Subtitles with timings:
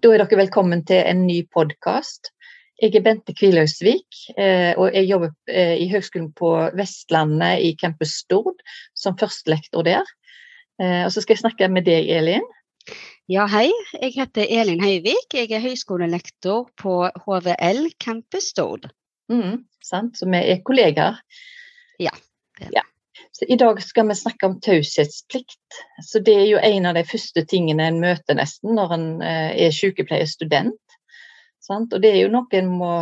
[0.00, 2.30] Da er dere velkommen til en ny podkast.
[2.80, 8.14] Jeg er Bente Kvilhausvik, eh, og jeg jobber eh, i Høgskolen på Vestlandet i Campus
[8.22, 8.62] Stord
[8.96, 10.08] som førstelektor der.
[10.80, 12.46] Eh, og så skal jeg snakke med deg, Elin.
[13.28, 13.66] Ja, hei.
[13.98, 15.36] Jeg heter Elin Høyvik.
[15.36, 16.94] Jeg er høyskolelektor på
[17.26, 18.88] HVL Campus Stord.
[19.28, 21.20] Mm, sant, Så vi er kollegaer.
[22.00, 22.16] Ja.
[22.72, 22.88] ja.
[23.48, 25.80] I dag skal vi snakke om taushetsplikt.
[26.24, 29.74] Det er jo en av de første tingene en møter nesten når en eh, er
[29.74, 30.78] sykepleierstudent.
[31.64, 31.92] Sant?
[31.92, 32.92] Og Det er jo noe en må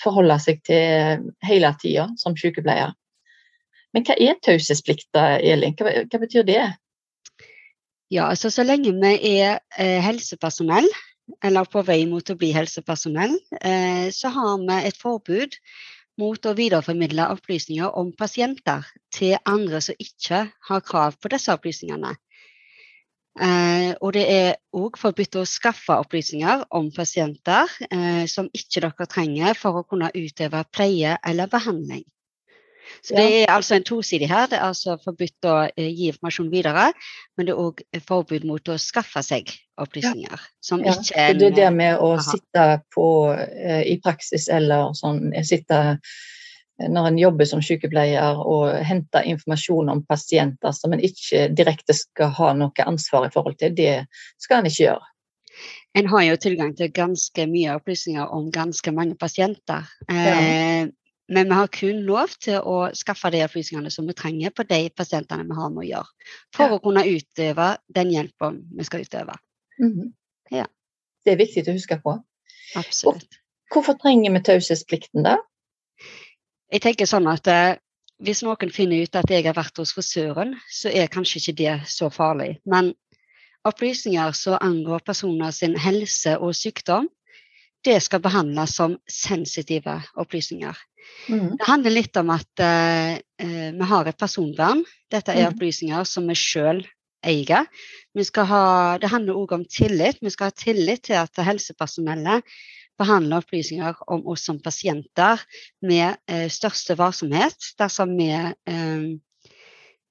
[0.00, 2.94] forholde seg til hele tida som sykepleier.
[3.94, 5.76] Men hva er taushetsplikta, Elin?
[5.78, 6.62] Hva, hva, betyr det?
[8.10, 10.88] Ja, altså Så lenge vi er eh, helsepersonell,
[11.44, 15.54] eller på vei mot å bli helsepersonell, eh, så har vi et forbud
[16.20, 22.14] mot å videreformidle opplysninger om pasienter til andre som ikke har krav på disse opplysningene.
[23.34, 29.08] Eh, og det er òg forbudt å skaffe opplysninger om pasienter eh, som ikke dere
[29.10, 32.04] trenger for å kunne utøve pleie eller behandling.
[33.02, 34.46] Så Det er altså en tosidig her.
[34.50, 36.90] Det er altså forbudt å eh, gi informasjon videre,
[37.36, 40.44] men det er òg forbud mot å skaffe seg opplysninger.
[40.64, 40.94] Som ja.
[40.94, 42.28] ikke en, Det er det med å aha.
[42.28, 45.82] sitte på, eh, i praksis eller sånn, sitte
[46.74, 52.32] når en jobber som sykepleier og hente informasjon om pasienter som en ikke direkte skal
[52.34, 54.06] ha noe ansvar i forhold til, det
[54.42, 55.10] skal en ikke gjøre.
[55.94, 59.86] En har jo tilgang til ganske mye opplysninger om ganske mange pasienter.
[60.08, 60.34] Ja.
[60.34, 60.88] Eh,
[61.28, 64.80] men vi har kun lov til å skaffe de opplysningene som vi trenger på de
[64.96, 66.76] pasientene vi har med å gjøre, for ja.
[66.76, 69.38] å kunne utøve den hjelpen vi skal utøve.
[69.80, 70.12] Mm -hmm.
[70.50, 70.66] ja.
[71.24, 72.18] Det er viktig å huske på.
[72.76, 73.40] Absolutt.
[73.72, 75.38] Hvorfor trenger vi taushetsplikten, da?
[76.72, 77.76] Jeg tenker sånn at eh,
[78.24, 81.72] Hvis noen finner ut at jeg har vært hos frisøren, så er kanskje ikke det
[81.90, 82.60] så farlig.
[82.64, 82.94] Men
[83.66, 87.08] opplysninger som angår personer sin helse og sykdom,
[87.84, 90.76] det skal behandles som sensitive opplysninger.
[91.28, 91.56] Mm.
[91.58, 93.16] Det handler litt om at uh,
[93.78, 94.84] vi har et personvern.
[95.12, 95.54] Dette er mm.
[95.54, 96.84] opplysninger som vi sjøl
[97.24, 97.68] eier.
[98.14, 98.62] Ha,
[99.00, 100.20] det handler òg om tillit.
[100.20, 102.44] Vi skal ha tillit til at helsepersonellet
[103.00, 105.42] behandler opplysninger om oss som pasienter
[105.82, 109.08] med uh, største varsomhet dersom vi uh,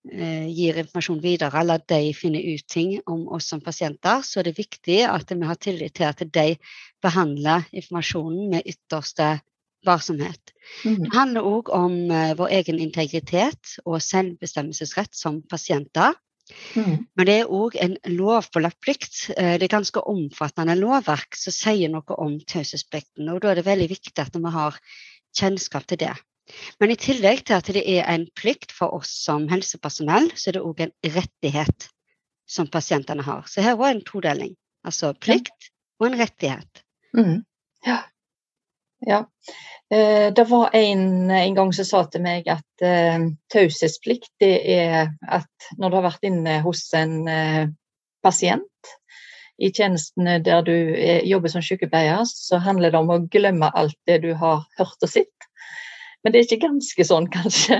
[0.04, 4.58] gir informasjon videre, eller de finner ut ting om oss som pasienter, så er det
[4.58, 6.58] viktig at vi har tillit til at de
[7.04, 9.38] behandler informasjonen med ytterste
[9.86, 10.54] varsomhet.
[10.84, 11.00] Mm.
[11.04, 16.16] Det handler òg om uh, vår egen integritet og selvbestemmelsesrett som pasienter.
[16.76, 17.06] Mm.
[17.16, 19.16] Men det er òg en lovpålagt plikt.
[19.36, 23.30] Uh, det er ganske omfattende lovverk som sier noe om taushetsplikten.
[23.32, 24.80] Og da er det veldig viktig at vi har
[25.36, 26.14] kjennskap til det.
[26.80, 30.58] Men i tillegg til at det er en plikt for oss som helsepersonell, så er
[30.58, 31.88] det òg en rettighet
[32.50, 33.46] som pasientene har.
[33.48, 34.56] Så her var en todeling.
[34.84, 35.72] Altså plikt
[36.02, 36.84] og en rettighet.
[37.16, 37.46] Mm.
[37.88, 38.02] Ja.
[39.06, 39.20] Ja.
[39.92, 45.12] Eh, det var en en gang som sa til meg at uh, taushetsplikt det er
[45.28, 47.66] at når du har vært inne hos en uh,
[48.24, 48.94] pasient
[49.60, 53.98] i tjenestene der du er, jobber som sykepleier, så handler det om å glemme alt
[54.10, 55.50] det du har hørt og sett.
[56.24, 57.80] Men det er ikke ganske sånn, kanskje.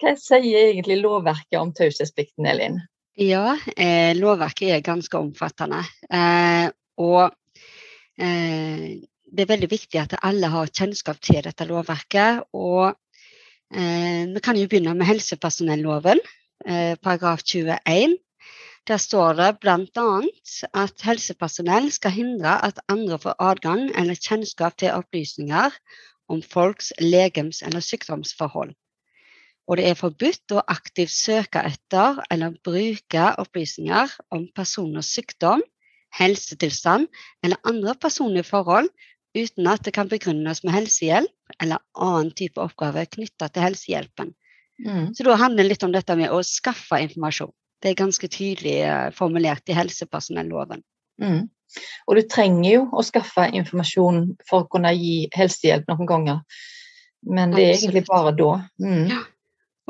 [0.00, 2.80] Hva sier egentlig lovverket om taushetsplikten, Elin?
[3.20, 5.82] Ja, eh, lovverket er ganske omfattende.
[6.10, 6.70] Eh,
[7.00, 7.36] og
[9.30, 12.42] det er veldig viktig at alle har kjennskap til dette lovverket.
[12.56, 16.20] Og eh, vi kan jo begynne med helsepersonelloven,
[16.66, 18.18] eh, paragraf 21.
[18.88, 20.06] Der står det bl.a.
[20.82, 25.76] at helsepersonell skal hindre at andre får adgang eller kjennskap til opplysninger
[26.30, 28.72] om folks legems- eller sykdomsforhold.
[29.70, 35.62] Og det er forbudt å aktivt søke etter eller bruke opplysninger om personers sykdom,
[36.16, 37.06] helsetilstand
[37.44, 38.90] eller andre personlige forhold
[39.36, 44.34] uten at det kan begrunnes med helsehjelp eller annen type oppgave knytta til helsehjelpen.
[44.82, 45.12] Mm.
[45.14, 47.52] Så da handler det litt om dette med å skaffe informasjon.
[47.80, 50.82] Det er ganske tydelig eh, formulert i helsepersonelloven.
[51.22, 51.46] Mm.
[52.08, 56.40] Og du trenger jo å skaffe informasjon for å kunne gi helsehjelp noen ganger.
[57.26, 58.54] Men det er egentlig bare da.
[58.82, 59.04] Mm.
[59.12, 59.20] Ja.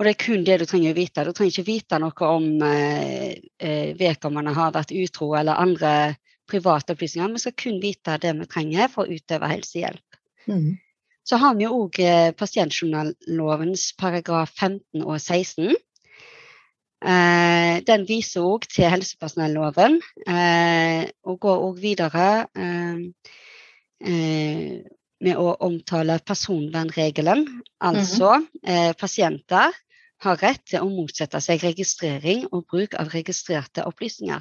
[0.00, 1.24] Og det er kun det du trenger å vite.
[1.28, 6.16] Du trenger ikke vite noe om eh, eh vedkommende har vært utro eller andre
[6.50, 7.34] private opplysninger.
[7.34, 10.20] Vi skal kun vite det vi trenger for å utøve helsehjelp.
[10.48, 10.78] Mm.
[11.28, 15.76] Så har vi òg eh, pasientjournallovens paragraf 15 og 16.
[17.00, 23.04] Eh, den viser òg til helsepersonelloven, eh, og går òg videre eh,
[24.04, 24.74] eh,
[25.20, 27.46] med å omtale personvernregelen.
[27.84, 28.96] Altså mm.
[29.00, 29.74] pasienter
[30.24, 34.40] har rett til å motsette seg registrering og bruk av registrerte opplysninger.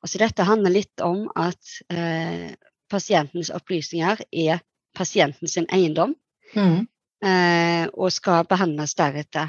[0.00, 2.52] Altså dette handler litt om at eh,
[2.88, 4.64] pasientens opplysninger er
[4.96, 6.14] pasientens eiendom
[6.54, 6.86] Mm.
[7.24, 9.48] eh, og skal behandles deretter.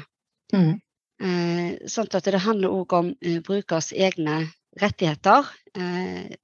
[0.52, 0.80] Mm.
[1.22, 4.46] Eh, sånn at det handler òg om eh, brukers egne
[4.80, 5.48] rettigheter.
[5.76, 6.36] Eh,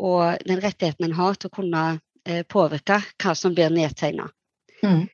[0.00, 1.84] og den rettigheten en har til å kunne
[2.52, 4.26] påvirke hva som blir nedtegna.
[4.84, 5.08] Mm.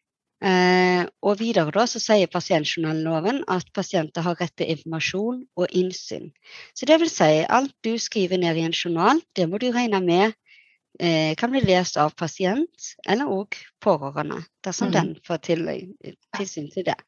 [0.45, 6.29] Eh, og videre da så sier pasientjournalloven at pasienter har rett til informasjon og innsyn.
[6.77, 10.03] Så det vil si alt du skriver ned i en journal, det må du regne
[10.05, 10.35] med
[11.01, 14.93] eh, kan bli lest av pasient eller òg pårørende, dersom Mm.
[14.93, 17.01] den får tilsyn til det.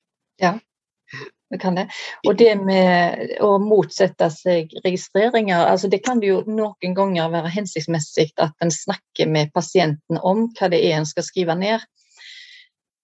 [1.48, 1.86] Det kan det.
[2.28, 8.34] Og det med å motsette seg registreringer, altså det kan jo noen ganger være hensiktsmessig
[8.36, 11.86] at en snakker med pasienten om hva det er en skal skrive ned.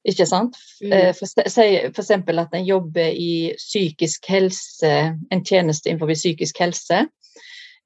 [0.05, 0.59] Ikke sant?
[0.85, 0.93] Mm.
[0.93, 4.91] Eh, eksempel at en jobber i psykisk helse,
[5.33, 7.07] en tjeneste innenfor psykisk helse,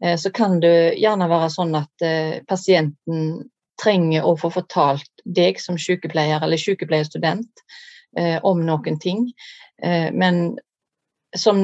[0.02, 3.46] eh, så kan det gjerne være sånn at eh, pasienten
[3.78, 7.62] trenger å få fortalt deg som sykepleier eller sykepleierstudent
[8.42, 9.26] om noen ting.
[9.82, 10.58] Eh, men
[11.36, 11.58] som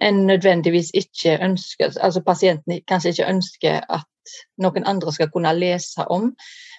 [0.00, 4.08] en nødvendigvis ikke ønsker Altså pasienten kanskje ikke ønsker at
[4.62, 6.30] noen andre skal kunne lese om,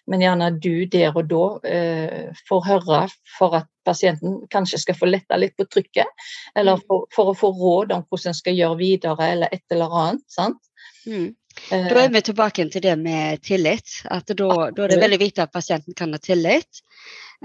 [0.08, 3.02] men gjerne du der og da eh, får høre
[3.38, 6.08] for at pasienten kanskje skal få letta litt på trykket,
[6.56, 9.98] eller for, for å få råd om hvordan en skal gjøre videre, eller et eller
[10.04, 10.26] annet.
[10.32, 10.62] sant?
[11.06, 11.34] Mm.
[11.72, 14.00] Eh, Da er vi tilbake til det med tillit.
[14.06, 16.84] At da, da er det veldig viktig at pasienten kan ha tillit.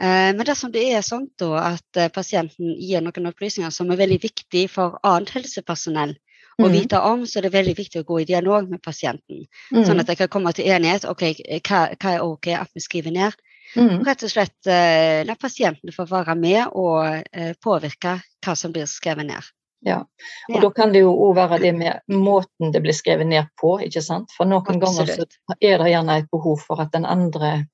[0.01, 1.27] Eh, men dersom det er sånn
[1.59, 6.15] at eh, pasienten gir noen opplysninger som er veldig viktig for annet helsepersonell
[6.59, 9.45] å mm, vite om, så er det veldig viktig å gå i dialog med pasienten.
[9.73, 11.05] mm, Sånn at jeg kan komme til enighet.
[11.05, 11.23] ok,
[11.67, 13.37] Hva, hva er ok at vi skriver ned?
[13.77, 17.27] mm, rett og slett eh, la pasienten få være med og
[17.61, 19.51] påvirke hva som blir skrevet ned.
[19.87, 20.01] Ja.
[20.49, 20.61] Og Ja.
[20.61, 24.03] da kan det jo òg være det med måten det blir skrevet ned på, ikke
[24.03, 24.33] sant.
[24.37, 25.27] For noen ganger så
[25.61, 27.67] er det gjerne et behov for at den andre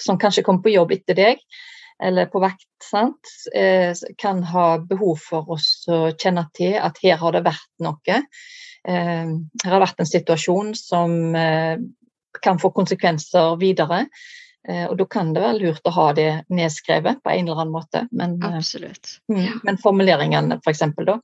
[0.00, 1.42] som kanskje kommer på jobb etter deg,
[2.02, 7.20] eller på vakt, sant, eh, kan ha behov for oss å kjenne til at her
[7.20, 8.20] har det vært noe.
[8.88, 11.76] Eh, her har det vært en situasjon som eh,
[12.42, 14.06] kan få konsekvenser videre.
[14.68, 17.74] Eh, og da kan det være lurt å ha det nedskrevet på en eller annen
[17.74, 18.06] måte.
[18.10, 19.18] Men, Absolutt.
[19.30, 21.18] mm, men formuleringene, for eksempel, da.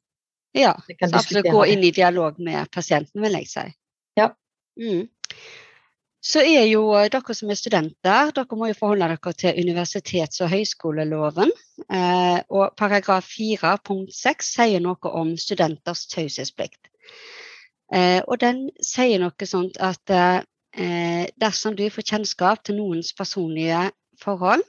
[0.56, 0.74] Ja.
[1.12, 3.66] Absolutt gå inn i dialog med pasienten, vil jeg si.
[4.18, 4.32] Ja.
[4.80, 5.06] Mm.
[6.20, 10.42] Så er jo eh, dere som er studenter, dere må jo forholde dere til universitets-
[10.42, 11.52] og høyskoleloven.
[11.86, 16.90] Eh, og paragraf 4 punkt 6 sier noe om studenters taushetsplikt.
[17.94, 20.16] Eh, og den sier noe sånt at
[21.40, 23.88] dersom du får kjennskap til noens personlige
[24.20, 24.62] forhold,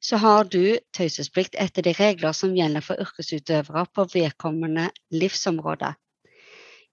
[0.00, 5.90] så har du taushetsplikt etter de regler som gjelder for yrkesutøvere på vedkommende livsområde.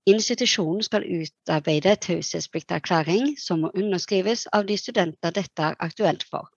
[0.10, 6.48] Institusjonen skal utarbeide taushetsplikterklæring som må underskrives av de studenter dette er aktuelt for.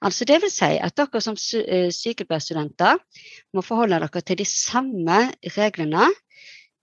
[0.00, 2.96] Altså det vil si at dere som eh, sykepleierstudenter
[3.52, 5.18] må forholde dere til de samme
[5.58, 6.06] reglene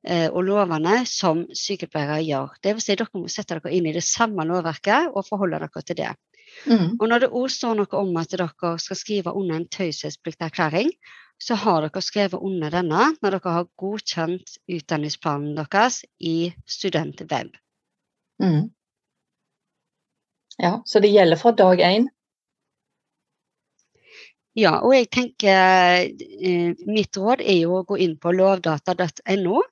[0.06, 2.54] eh, og lovene som sykepleiere gjør.
[2.62, 2.86] Dvs.
[2.86, 6.14] si dere må sette dere inn i det samme lovverket og forholde dere til det.
[6.70, 7.00] Mm.
[7.02, 10.94] Og når det òg står noe om at dere skal skrive under en taushetsplikterklæring,
[11.44, 17.52] så har dere skrevet under denne når dere har godkjent utdanningsplanen deres i Studentweb.
[18.44, 18.70] Mm.
[20.62, 22.08] Ja, så det gjelder fra dag én.
[24.54, 29.64] Ja, og jeg tenker eh, mitt råd er jo å gå inn på lovdata.no.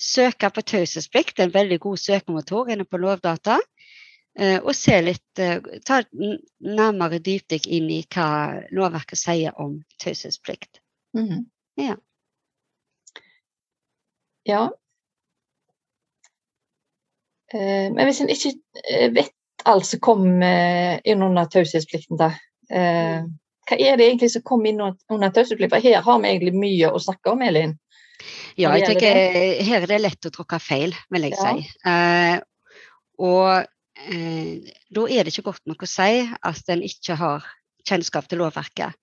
[0.00, 3.58] Søke på taushetsplikt, det er en veldig god søkemotor inne på Lovdata.
[4.38, 8.28] eh, Og se litt, eh, ta nærmere dypdykk inn i hva
[8.72, 10.80] lovverket sier om taushetsplikt.
[11.16, 11.44] Mm.
[11.80, 11.96] Ja.
[14.48, 14.62] Ja.
[17.54, 18.54] Eh, men hvis en ikke
[18.88, 19.34] eh, vet
[19.68, 22.30] alt som kommer inn under taushetsplikten, da.
[22.70, 23.26] Eh,
[23.70, 25.82] hva er det egentlig som kommer inn under taushetsplikten?
[25.82, 27.76] Her har vi egentlig mye å snakke om, Elin.
[28.60, 31.52] Ja, jeg tenker eh, her er det lett å tråkke feil, vil jeg Ja.
[31.54, 31.68] si.
[31.88, 32.40] Eh,
[33.20, 33.66] og
[34.08, 37.46] eh, da er det ikke godt nok å si at en ikke har
[37.88, 38.96] kjennskap til lovverket.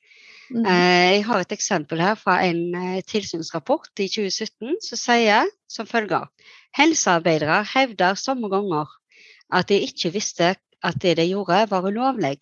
[0.50, 0.66] Mm.
[0.66, 5.90] Eh, jeg har et eksempel her fra en eh, tilsynsrapport i 2017 som sier som
[5.90, 6.30] følger
[6.78, 8.88] Helsearbeidere hevder somme ganger
[9.54, 12.38] at de ikke visste at det de gjorde var ulovlig.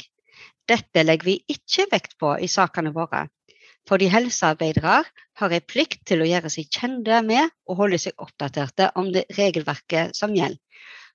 [0.68, 3.28] Dette legger vi ikke vekt på i sakene våre.
[3.86, 5.04] Fordi helsearbeidere
[5.40, 9.28] har en plikt til å gjøre seg kjente med og holde seg oppdaterte om det
[9.38, 10.58] regelverket som gjelder.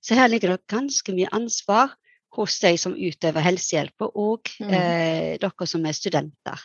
[0.00, 1.92] Så her ligger det ganske mye ansvar
[2.38, 4.70] hos de som utøver helsehjelp, og Mm.
[4.72, 6.62] eh, dere som er studenter.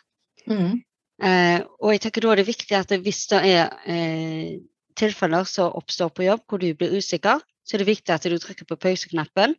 [0.50, 0.82] Mm.
[1.24, 4.58] Eh, og jeg tenker da er det viktig at hvis det er eh,
[5.00, 8.38] tilfeller som oppstår på jobb hvor du blir usikker, så er det viktig at du
[8.40, 9.56] trykker på pauseknappen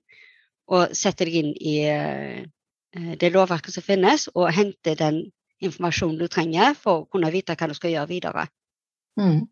[0.73, 2.45] og setter deg inn i eh,
[3.21, 5.19] det lovverket som finnes, og henter den
[5.63, 8.47] informasjonen du trenger for å kunne vite hva du skal gjøre videre.
[9.21, 9.45] Mm.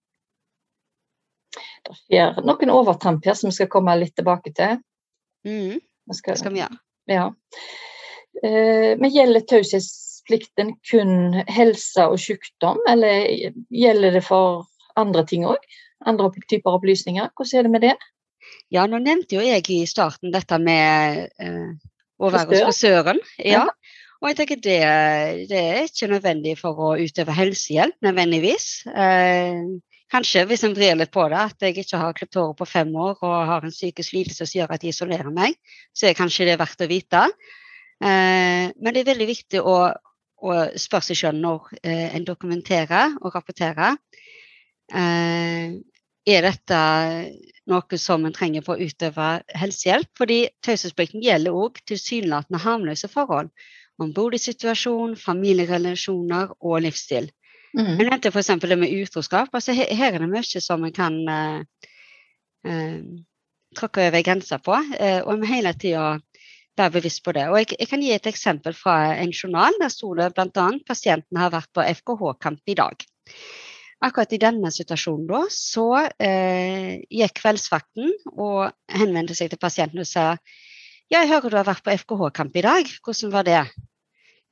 [1.84, 4.80] Det skjer noen overtramp her som vi skal komme litt tilbake til.
[5.46, 5.80] Mm.
[5.80, 6.80] Det skal, skal vi gjøre.
[7.10, 7.28] Ja.
[8.42, 9.44] Eh, men gjelder
[10.24, 14.66] taushetsplikten kun helse og sykdom, eller gjelder det for
[14.96, 15.58] andre ting òg?
[16.06, 17.30] Andre typer opplysninger?
[17.36, 17.96] Hvordan er det med det?
[18.70, 21.72] Ja, nå nevnte jo jeg i starten dette med eh,
[22.18, 23.20] å være hos frisøren.
[23.38, 23.68] Ja.
[24.20, 24.80] Og jeg tenker det,
[25.50, 28.86] det, er ikke nødvendig for å utøve helsehjelp, nødvendigvis.
[28.88, 29.64] Eh,
[30.12, 32.94] kanskje, hvis en vrir litt på det, at jeg ikke har klippet håret på fem
[32.94, 35.56] år og har en psykisk lidelse som gjør at jeg isolerer meg,
[35.92, 37.26] så er kanskje det verdt å vite.
[38.04, 39.76] Eh, men det er veldig viktig å,
[40.42, 43.96] å spør seg selv når eh, en dokumenterer og rapporterer.
[44.92, 45.76] Eh,
[46.24, 46.80] er dette
[47.68, 49.28] noe som en trenger for å utøve
[49.60, 50.10] helsehjelp?
[50.16, 53.52] Fordi taushetsplikten gjelder òg tilsynelatende harmløse forhold.
[54.00, 57.28] Om boligsituasjon, familierelasjoner og livsstil.
[57.74, 57.94] Mm.
[57.98, 58.50] Jeg nevnte f.eks.
[58.62, 59.52] det med utroskap.
[59.52, 61.86] Altså, her, er det mye som en kan eh,
[62.70, 62.98] uh,
[63.74, 64.76] tråkke over grensa på.
[64.98, 66.14] Eh, og vi hele tida
[66.78, 67.46] være bevisst på det.
[67.50, 69.76] Og jeg, jeg, kan gi et eksempel fra en journal.
[69.80, 70.66] Der sto det bl.a.
[70.86, 73.06] pasienten har vært på FKH-kamp i dag.
[74.04, 75.86] Akkurat i denne situasjonen da, så
[76.20, 80.34] eh, gikk kveldsvakten og henvendte seg til pasienten og sa
[81.12, 83.60] ja, jeg hører du har vært på FKH-kamp i dag, hvordan var det?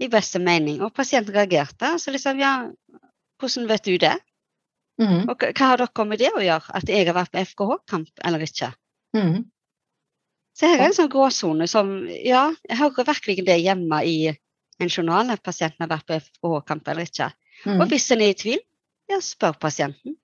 [0.02, 0.80] I beste mening.
[0.82, 1.94] Og pasienten reagerte.
[2.00, 2.52] Så liksom, ja,
[3.40, 4.14] hvordan vet du det?
[5.00, 5.28] Mm.
[5.30, 8.44] Og hva har dere med det å gjøre, at jeg har vært på FKH-kamp eller
[8.46, 8.70] ikke?
[9.16, 9.44] Mm.
[10.56, 14.16] Så her er en sånn gråsone som Ja, jeg hører virkelig det hjemme i
[14.82, 17.30] en journal at pasienten har vært på FKH-kamp eller ikke.
[17.64, 17.78] Mm.
[17.78, 18.60] Og hvis en er i tvil,
[19.10, 20.16] ja, spør pasienten.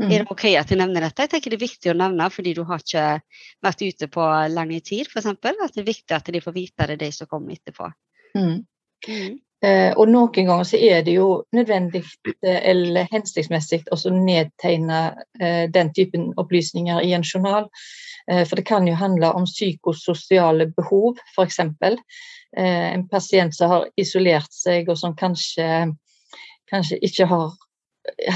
[0.00, 0.08] Mm.
[0.10, 1.22] Er det OK at jeg nevner dette?
[1.22, 3.06] Jeg tenker det er viktig å nevne fordi du har ikke
[3.62, 5.28] vært ute på lang tid, f.eks.
[5.30, 7.90] At det er viktig at de får vite det, de som kommer etterpå.
[8.34, 8.64] Mm.
[9.06, 9.36] Mm.
[9.64, 12.02] Eh, og noen ganger så er det jo nødvendig
[12.42, 15.04] eh, eller hensiktsmessig å nedtegne
[15.40, 17.70] eh, den typen opplysninger i en journal.
[18.30, 21.58] Eh, for det kan jo handle om psykososiale behov, f.eks.
[21.60, 25.92] Eh, en pasient som har isolert seg, og som kanskje,
[26.70, 27.52] kanskje ikke har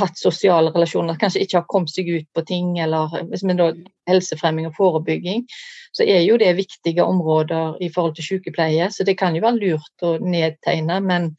[0.00, 3.72] hatt sosiale relasjoner, kanskje ikke har kommet seg ut på ting, eller hvis vi da
[4.08, 5.44] helsefremming og forebygging,
[5.92, 8.90] så er jo det viktige områder i forhold til sykepleie.
[8.92, 11.34] Så det kan jo være lurt å nedtegne, men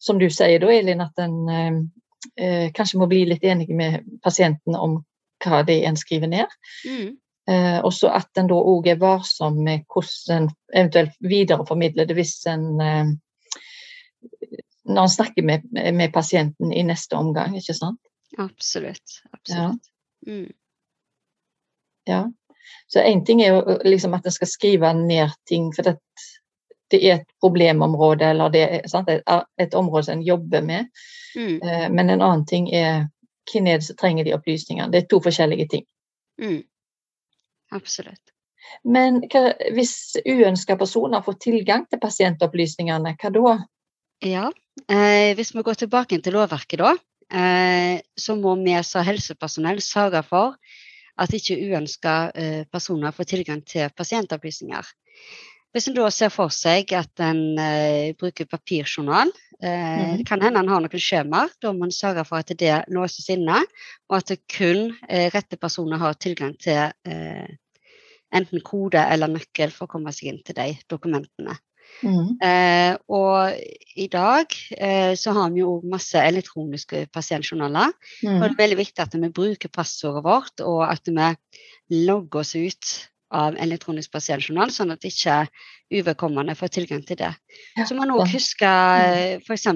[0.00, 1.80] som du sier da, Elin, at en eh,
[2.36, 5.00] eh kanskje må bli litt enig med pasienten om
[5.44, 6.52] hva det er en skriver ned.
[6.84, 7.16] Mm.
[7.50, 12.14] Eh, og så at en da òg er varsom med hvordan en eventuelt videreformidler det
[12.18, 13.12] hvis en eh,
[14.90, 18.00] Når en snakker med, med, pasienten i neste omgang, ikke sant?
[18.38, 19.20] Absolutt.
[19.32, 19.86] Absolutt.
[20.26, 20.32] Ja.
[20.32, 20.52] Mm.
[22.08, 22.24] ja.
[22.86, 25.94] Så én ting er jo liksom at en skal skrive ned ting, for det,
[26.90, 30.90] det er et problemområde, eller det er et, område som en jobber med.
[31.36, 31.62] Mm.
[31.62, 33.06] Eh, men en annen ting er
[33.52, 34.90] hvem er det som trenger de opplysningene.
[34.92, 35.86] Det er to forskjellige ting.
[36.42, 36.62] Mm.
[37.74, 38.32] Absolutt.
[38.84, 43.54] Men hva, hvis uønska personer får tilgang til pasientopplysningene, hva da?
[44.20, 44.50] Ja,
[44.86, 46.94] eh, Hvis vi går tilbake til lovverket, da,
[47.32, 50.56] eh, så må vi som helsepersonell sørge for
[51.20, 54.84] at ikke uønska eh, personer får tilgang til pasientopplysninger.
[55.70, 59.30] Hvis en da ser for seg at en eh, bruker papirjournal,
[59.62, 60.16] eh, mm.
[60.18, 63.30] det kan hende en har noen skjemaer, da må en sørge for at det låses
[63.30, 63.60] inne,
[64.10, 67.50] og at kun eh, rette personer har tilgang til eh,
[68.34, 71.54] enten kode eller nøkkel for å komme seg inn til de dokumentene.
[72.06, 72.36] Mm.
[73.10, 73.56] Og
[73.98, 77.90] i dag eh, så har vi jo masse elektroniske pasientjournaler.
[78.22, 78.36] Mm.
[78.36, 82.54] Og det er veldig viktig at vi bruker passordet vårt, og at vi logger oss
[82.54, 82.92] ut
[83.30, 85.44] av elektronisk pasientjournal, sånn at ikke
[86.00, 87.32] uvedkommende får tilgang til det.
[87.86, 89.46] Så man òg huske mm.
[89.46, 89.66] f.eks.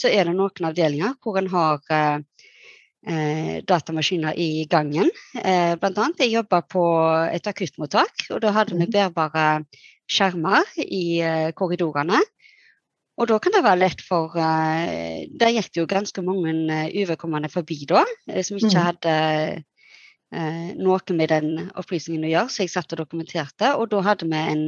[0.00, 5.10] så er det noen avdelinger hvor en har eh, datamaskiner i gangen.
[5.38, 6.84] Eh, blant annet jeg jobba på
[7.30, 8.94] et akuttmottak, og da hadde vi mm.
[8.94, 9.48] bærbare
[10.10, 12.20] skjermer i eh, korridorene.
[13.14, 16.88] Og da kan det være lett for uh, Der gikk det jo ganske mange uh,
[16.90, 18.02] uvedkommende forbi da,
[18.42, 18.86] som ikke mm.
[18.88, 19.62] hadde eh,
[20.78, 23.74] noe med den opplysningen å gjøre, så jeg satt og dokumenterte.
[23.78, 24.64] Og da hadde vi en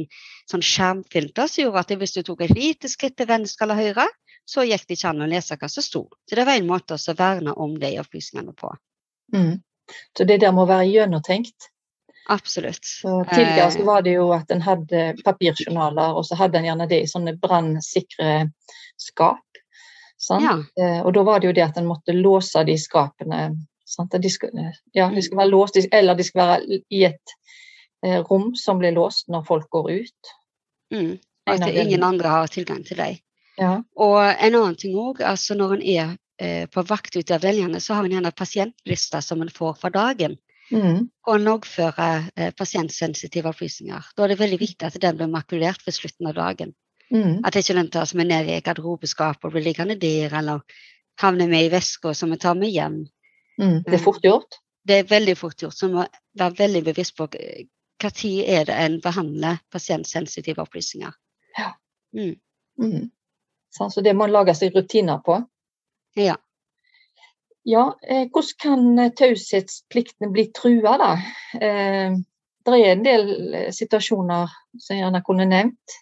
[0.49, 4.07] sånn skjermfilter som gjorde at hvis du tok et lite skritt til venstre eller høyre,
[4.47, 6.03] så gikk det ikke an å lese hva som sto.
[6.27, 8.71] Så det var en måte å verne om de opplysningene på.
[9.35, 9.57] Mm.
[10.17, 11.71] Så det der må være gjennomtenkt?
[12.31, 12.83] Absolutt.
[12.83, 16.87] Så tidligere så var det jo at en hadde papirjournaler, og så hadde en gjerne
[16.91, 18.49] det i sånne brannsikre
[18.99, 19.43] skap.
[20.27, 20.57] Ja.
[20.79, 23.41] Eh, og da var det jo det at en måtte låse de skapene
[24.21, 24.51] de skal,
[24.93, 27.35] ja, de skal være låst, eller de skal være i et
[28.05, 30.33] eh, rom som blir låst når folk går ut.
[30.93, 31.17] Mm.
[31.47, 33.21] At ingen andre har tilgang til deg.
[33.57, 33.77] Ja.
[33.95, 36.09] Og en annen ting òg, altså når en er
[36.41, 39.95] eh, på vakt ute i avdelingene, så har en gjerne pasientlister som en får for
[39.95, 40.37] dagen.
[40.71, 41.07] Mm.
[41.27, 44.11] Og en loggfører eh, pasientsensitive opplysninger.
[44.15, 46.75] Da er det veldig viktig at den blir makulert ved slutten av dagen.
[47.09, 47.39] Mm.
[47.47, 50.65] At ikke den tas med ned i garderobeskapet og blir liggende der, eller
[51.21, 53.05] havner med i veska som vi tar med hjem.
[53.61, 53.81] Mm.
[53.85, 54.59] Det er fort gjort.
[54.87, 56.05] Det er veldig fort gjort, så man må
[56.39, 57.65] være veldig bevisst på eh,
[58.01, 61.13] hva tid er det en behandler pasientsensitive opplysninger.
[61.57, 61.71] Ja.
[62.15, 62.35] Mm.
[62.81, 63.07] Mm.
[63.73, 65.39] Sånn, så det må en lage seg rutiner på.
[66.17, 66.37] Ja.
[67.67, 71.09] Ja, eh, hvordan kan eh, taushetspliktene bli trua, da?
[71.59, 72.15] Eh,
[72.67, 75.97] det er en del eh, situasjoner som jeg gjerne kunne nevnt.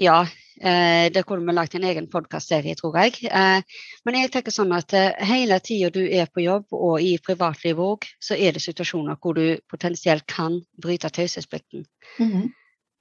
[0.00, 0.22] Ja,
[0.62, 3.24] det kunne vi lagt en egen podkastserie, tror jeg.
[3.26, 7.16] Eh, men jeg tenker sånn at eh, hele tida du er på jobb og i
[7.22, 11.86] privatlivet òg, så er det situasjoner hvor du potensielt kan bryte taushetsplikten.
[12.22, 12.50] Mhm.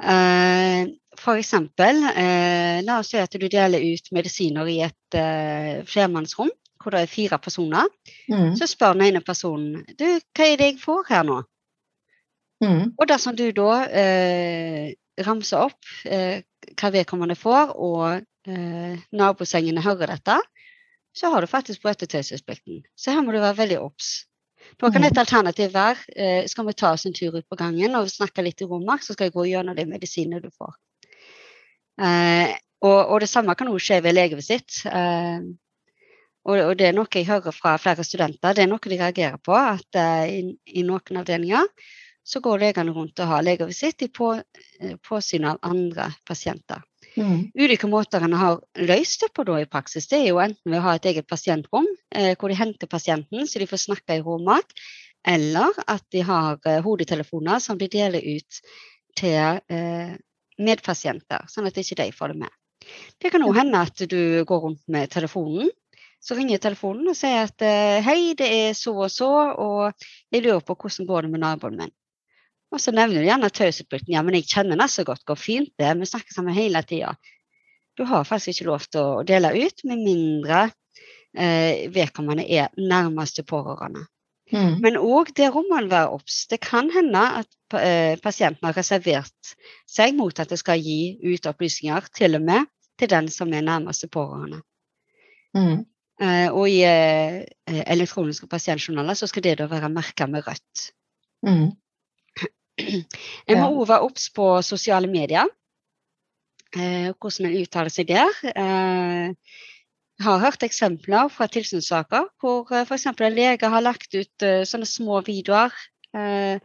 [0.02, 0.88] Eh,
[1.20, 6.50] for eksempel, eh, la oss si at du deler ut medisiner i et eh, flermannsrom
[6.82, 7.86] hvor det er fire personer.
[8.30, 8.56] Mhm.
[8.58, 11.42] Så spør den ene personen du, hva er det jeg får her nå?
[12.62, 12.94] Mhm.
[12.98, 14.94] Og dersom du da eh,
[15.26, 16.42] ramser opp eh,
[16.80, 20.38] hva vedkommende får, og eh, nabosengene hører dette,
[21.18, 22.84] så har du faktisk brutt taushetsplikten.
[22.96, 24.12] Så her må du være veldig obs.
[24.80, 27.96] Da kan et alternativ være eh, skal vi ta oss en tur ut på gangen
[27.98, 30.78] og snakke litt i rommet, så skal jeg gå gjennom de medisinene du får.
[32.02, 34.84] Eh, og, og, det samme kan også skje ved legevisitt.
[34.90, 35.50] Eh,
[36.42, 39.42] og, og, det er noe jeg hører fra flere studenter, det er noe de reagerer
[39.44, 39.54] på.
[39.58, 40.00] At
[40.30, 41.68] i, i, noen avdelinger
[42.24, 44.34] så går legene rundt og har legevisitt i på,
[44.80, 46.84] eh, påsyn av andre pasienter.
[47.18, 47.52] Mm.
[47.60, 50.80] Ulike måter en har løst det på da i praksis, det er jo enten ved
[50.80, 54.24] å ha et eget pasientrom eh, hvor de henter pasienten så de får snakke i
[54.24, 54.78] rommet,
[55.28, 58.62] eller at de har eh, hodetelefoner som de deler ut
[59.18, 60.16] til eh,
[60.62, 62.58] medpasienter, sånn at ikke de får det med.
[63.22, 65.70] Det kan òg hende at du går rundt med telefonen.
[66.22, 70.46] Så ringer telefonen og sier at eh, hei, det er så og så, og jeg
[70.46, 71.94] lurer på hvordan går det med naboen min.
[72.72, 74.14] Og så nevner du gjerne taushetsplikten.
[74.16, 75.92] Ja, men jeg kjenner henne så godt, går fint det.
[76.00, 77.16] Vi snakker sammen hele tida.
[78.00, 80.62] Du har faktisk ikke lov til å dele ut, med mindre
[81.36, 84.06] eh, vedkommende er nærmeste pårørende.
[84.52, 84.80] Mm.
[84.84, 86.46] Men òg det rommet man være obs.
[86.52, 89.54] Det kan hende at eh, pasienten har reservert
[89.90, 92.68] seg mot at det skal gi ut opplysninger, til og med
[93.00, 94.62] til den som er nærmeste pårørende.
[95.58, 95.84] Mm.
[96.22, 100.92] Eh, og i eh, elektroniske pasientjournaler så skal det da være merka med rødt.
[101.48, 101.72] Mhm.
[103.48, 105.50] En må òg være obs på sosiale medier.
[106.72, 108.32] Eh, hvordan en uttaler seg der.
[108.48, 109.34] Eh,
[110.22, 113.08] jeg har hørt eksempler fra tilsynssaker hvor eh, f.eks.
[113.10, 115.74] en lege har lagt ut eh, sånne små videoer
[116.16, 116.62] eh,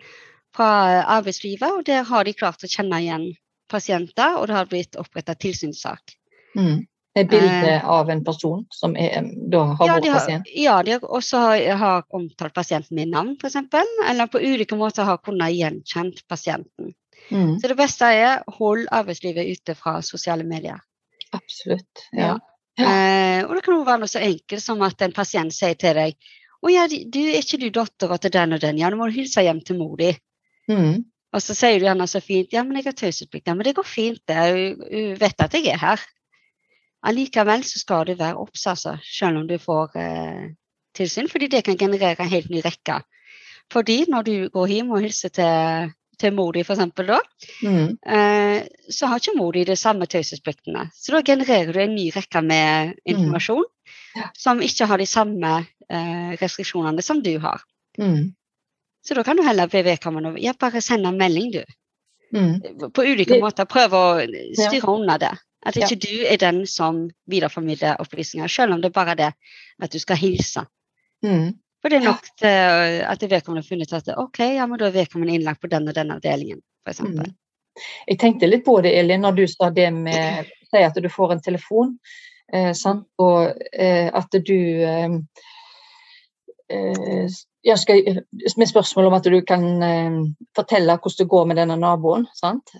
[0.57, 0.68] fra
[1.16, 3.26] arbeidslivet, og der har de klart å kjenne igjen
[3.68, 6.14] pasienter, og det har blitt opprettet tilsynssak.
[6.57, 6.85] Mhm.
[7.16, 10.50] Et bilde av en person som er, da har Ja, vært pasient.
[10.52, 13.57] ja, de har også har, har omtalt pasienten med navn, f.eks.,
[14.11, 16.92] eller på ulike måter har kunnet gjenkjent pasienten.
[17.31, 17.57] Mm.
[17.59, 20.79] Så det beste er hold arbeidslivet ute fra sosiale medier.
[21.33, 22.05] Absolutt.
[22.12, 22.37] Ja.
[22.76, 25.96] Eh, og det kan også være noe så enkelt som at en pasient sier til
[25.96, 26.18] deg
[26.61, 28.79] å ja, du, er ikke du dattera til den og den?
[28.81, 30.11] Ja, nå må du hilse hjem til mor di.
[30.68, 31.05] Mm.
[31.37, 33.46] Og så sier du gjerne så fint ja, men jeg har taushetsplikt.
[33.48, 34.37] Ja, men det går fint, det.
[34.90, 36.05] Hun vet at jeg er her.
[37.07, 40.47] Allikevel så skal du være obs, altså, selv om du får eh,
[40.97, 43.01] tilsyn, fordi det kan generere en helt ny rekke.
[43.73, 47.19] Fordi når du går hjem og hilser til, til mor di, f.eks., da,
[47.62, 47.99] Mhm.
[48.07, 50.88] eh, så har ikke mor di de samme taushetspliktene.
[50.95, 53.64] Så da genererer du en ny rekke med informasjon
[54.16, 54.31] Ja.
[54.35, 57.61] som ikke har de samme eh, restriksjonene som du har.
[57.99, 58.33] Mm.
[59.05, 61.64] Så da kan du heller be vedkommende ja, bare sende en melding, du.
[62.33, 62.90] Mhm.
[62.92, 64.25] På ulike måter prøve å
[64.57, 65.31] styre unna det.
[65.66, 69.31] At ikke du er den som videreformidler opplysninger, selv om det bare er det
[69.83, 70.62] at du skal hilse.
[71.24, 71.57] Mm.
[71.83, 74.94] For det er nok til at vedkommende har funnet at ok, ja, men da er
[74.94, 77.02] vedkommende innlagt på den og den avdelingen, f.eks.
[77.02, 77.35] Mm.
[78.09, 81.33] Jeg tenkte litt på det, Elin, når du sa det med Si at du får
[81.37, 81.92] en telefon,
[82.52, 83.05] eh, sant?
[83.22, 85.12] og eh, at du eh,
[86.74, 88.02] eh, ja, skal,
[88.57, 90.16] Med spørsmål om at du kan eh,
[90.57, 92.26] fortelle hvordan det går med denne naboen.
[92.35, 92.74] sant?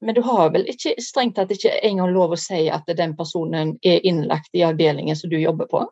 [0.00, 3.74] Men du har vel ikke strengt tatt ikke engang lov å si at den personen
[3.84, 5.84] er innlagt i avdelingen som du jobber på?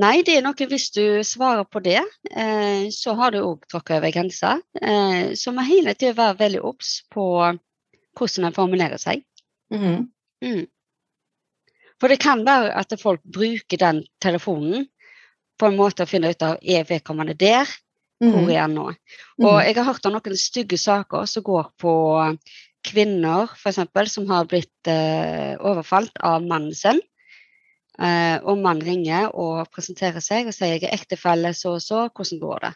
[0.00, 3.98] Nei, det er noe hvis du svarer på det, eh, så har du òg tråkka
[3.98, 4.56] over grensa.
[4.80, 7.26] Eh, så må hele tida være veldig obs på
[8.16, 9.24] hvordan en formulerer seg.
[9.74, 10.08] Mhm.
[10.42, 10.64] Mm.
[12.00, 14.86] For det kan være at folk bruker den telefonen
[15.60, 17.68] på en måte å finne ut av er vedkommende der,
[18.20, 18.50] Hvor Mm.
[18.50, 18.86] er han nå?
[19.38, 19.46] Mm.
[19.46, 21.92] Og jeg har hørt om noen stygge saker som går på
[22.84, 27.00] kvinner for eksempel, som har blitt eh, overfalt av mannen sin.
[28.00, 32.02] Eh, og mannen ringer og presenterer seg og sier jeg er ektefelle så og så,
[32.14, 32.72] hvordan går det?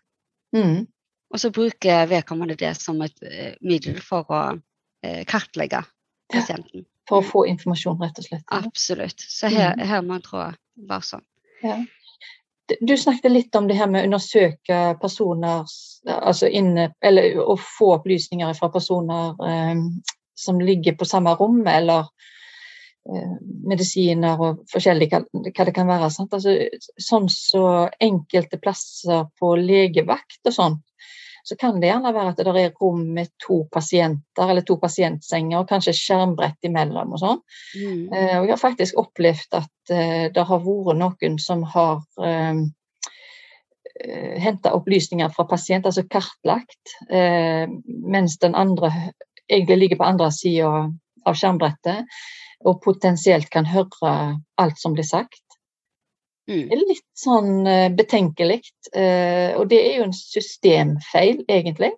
[0.56, 0.86] Mm.
[1.32, 4.42] Og så bruker vedkommende det som et eh, middel for å
[5.02, 6.40] eh, kartlegge Ja.
[6.40, 6.86] pasienten.
[7.08, 8.44] For å få informasjon, rett og slett.
[8.50, 9.20] Absolutt.
[9.20, 9.86] Så her, Mhm.
[9.86, 10.54] her må en trå
[11.04, 11.22] sånn
[11.62, 11.84] Ja.
[12.80, 15.66] Du snakket litt om det her med å undersøke personer
[16.14, 19.82] altså inne, Eller å få opplysninger fra personer eh,
[20.34, 22.08] som ligger på samme rom, eller
[23.08, 23.34] eh,
[23.68, 26.08] medisiner og forskjellig hva, det kan være.
[26.08, 26.56] Altså,
[26.98, 27.66] sånn så
[28.02, 30.80] enkelte plasser på legevakt og sånn,
[31.44, 35.60] så kan det gjerne være at det er rom med to pasienter eller to pasientsenger
[35.60, 37.42] og kanskje skjermbrett imellom og sånn.
[37.76, 38.06] Mm.
[38.08, 42.64] Eh, Og jeg har faktisk opplevd at eh, det har vært noen som har eh,
[44.40, 48.90] henta opplysninger fra pasient, altså kartlagt, eh, mens den andre
[49.44, 50.72] egentlig ligger på andre sida
[51.24, 52.08] av skjermbrettet
[52.64, 54.14] og potensielt kan høre
[54.60, 55.43] alt som blir sagt.
[56.50, 56.66] Mm.
[56.68, 58.58] Det er litt sånn eh, betenkelig,
[58.92, 61.92] eh, og det er jo en systemfeil, egentlig.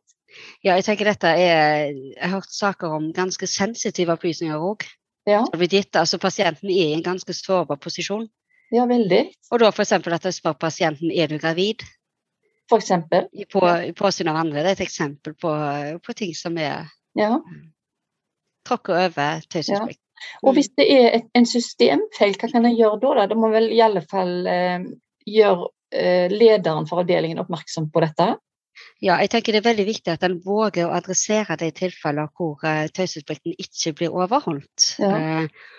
[0.62, 4.84] Ja, jeg tenker dette er Jeg har hørt saker om ganske sensitive opplysninger òg.
[5.26, 8.28] Ja, Altså, pasienten er i en ganske sårbar posisjon.
[8.70, 9.32] ja veldig.
[9.50, 9.92] Og da f.eks.
[9.92, 11.82] at jeg spør pasienten er du gravid,
[12.68, 13.26] For eksempel.
[13.50, 13.60] på,
[13.96, 14.62] påsyn av andre.
[14.62, 15.50] Det er et eksempel på,
[16.06, 17.38] på ting som er Ja.
[18.66, 20.00] tråkker over taushetsplikt.
[20.42, 23.12] Og hvis det er et, en systemfeil, hva kan en gjøre da?
[23.20, 23.28] da?
[23.30, 24.88] Det må vel i alle fall eh,
[25.28, 28.34] gjøre eh, lederen for avdelingen oppmerksom på dette?
[29.00, 32.60] Ja, jeg tenker det er veldig viktig at en våger å adressere de tilfeller hvor
[32.64, 34.90] uh, taushetsplikten ikke blir overholdt.
[35.00, 35.16] Ja.
[35.16, 35.72] Eh,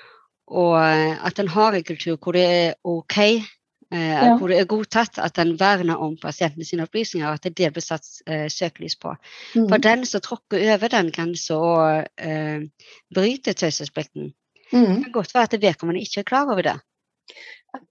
[0.48, 3.48] og eh, at en har en kultur hvor det er OK, eh,
[3.88, 4.34] Ja.
[4.36, 8.10] hvor det er godtatt at en verner om pasientene sine opplysninger, at det blir satt
[8.28, 9.14] eh, søkelys på.
[9.56, 9.70] Mm.
[9.70, 12.68] For den som tråkker over den grensa og eh,
[13.16, 14.34] bryter taushetsplikten,
[14.72, 14.96] Mm.
[14.96, 16.80] det kan godt være at vedkommende ikke er klar over det.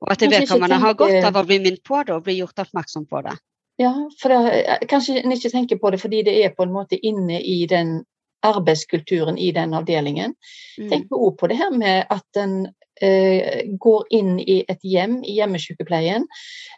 [0.00, 3.06] Og at vedkommende har godt av å bli minnet på det og bli gjort oppmerksom
[3.08, 3.36] på det.
[3.80, 6.96] Ja, for det, kanskje en ikke tenker på det fordi det er på en måte
[6.96, 7.98] inne i den
[8.46, 10.34] arbeidskulturen i den avdelingen.
[10.78, 10.88] Mm.
[10.90, 12.75] Tenk òg på det her med at en eh,
[13.78, 16.24] går inn i et hjem, i hjemmesykepleien.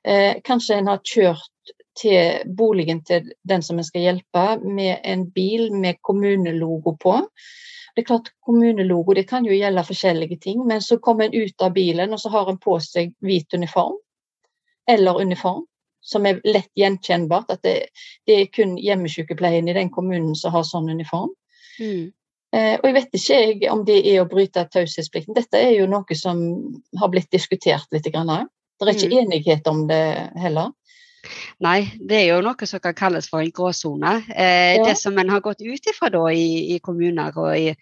[0.04, 5.26] Eh, kanskje en har kjørt til boligen til den som en skal hjelpe, med en
[5.30, 7.16] bil med kommunelogo på.
[7.94, 11.62] Det er klart Kommunelogo det kan jo gjelde forskjellige ting, men så kommer en ut
[11.62, 13.96] av bilen og så har en på seg hvit uniform,
[14.86, 15.64] eller uniform,
[16.00, 17.50] som er lett gjenkjennbart.
[17.50, 17.88] At det,
[18.26, 21.34] det er kun hjemmesykepleien i den kommunen som har sånn uniform.
[21.80, 22.12] Mm.
[22.52, 25.36] Eh, og jeg vet ikke jeg, om det er å bryte taushetsplikten.
[25.36, 26.38] Dette er jo noe som
[26.98, 28.08] har blitt diskutert litt.
[28.12, 28.48] Grann.
[28.78, 29.26] Det er ikke Mm.
[29.26, 30.70] enighet om det heller.
[31.60, 34.24] Nei, det er jo noe som kan kalles for en gråsone.
[34.34, 34.84] Eh, Ja.
[34.84, 37.74] Det som en har gått ut ifra da i, i kommuner og i,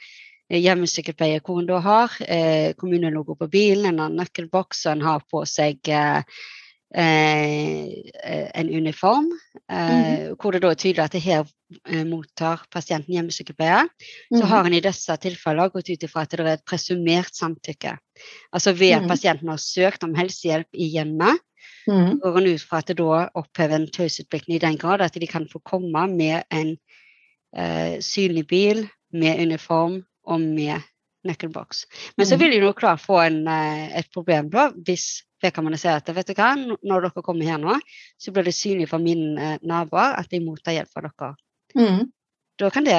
[0.50, 5.20] hjemmesykepleie, hvor en da har eh, kommunelogo på bilen, en har nøkkelboks og en har
[5.30, 6.22] på seg eh,
[7.02, 9.26] en uniform,
[9.70, 11.44] eh, hvor det da er tydelig at det her
[11.90, 13.82] eh, mottar pasienten hjemmesykepleie,
[14.32, 14.48] så Mhm.
[14.48, 17.98] har en i disse tilfellene gått ut ifra at det er et presumert samtykke.
[18.54, 19.08] Altså ved at Mhm.
[19.08, 21.38] pasienten har søkt om helsehjelp i hjemmet,
[21.88, 22.20] Mhm.
[22.20, 25.26] går en ut fra at det da opphever en taushetsplikten i den grad at de
[25.26, 26.76] kan få komme med en
[27.56, 30.82] eh, synlig bil, med uniform og med
[31.26, 31.84] nøkkelboks.
[32.16, 32.40] Men så Mhm.
[32.40, 36.26] vil jo jo klart få en, eh, et problem da, hvis vedkommende ser at vet
[36.26, 37.78] du hva, når dere kommer her nå,
[38.18, 41.34] så blir det synlig for mine eh, naboer at de mottar hjelp fra dere.
[41.76, 42.06] Mm.
[42.58, 42.94] Da kan det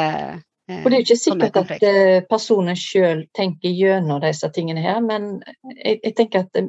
[0.70, 4.82] eh, Og det er jo ikke sikkert at eh, personen sjøl tenker gjennom disse tingene
[4.84, 5.42] her, men
[5.76, 6.62] jeg, jeg tenker at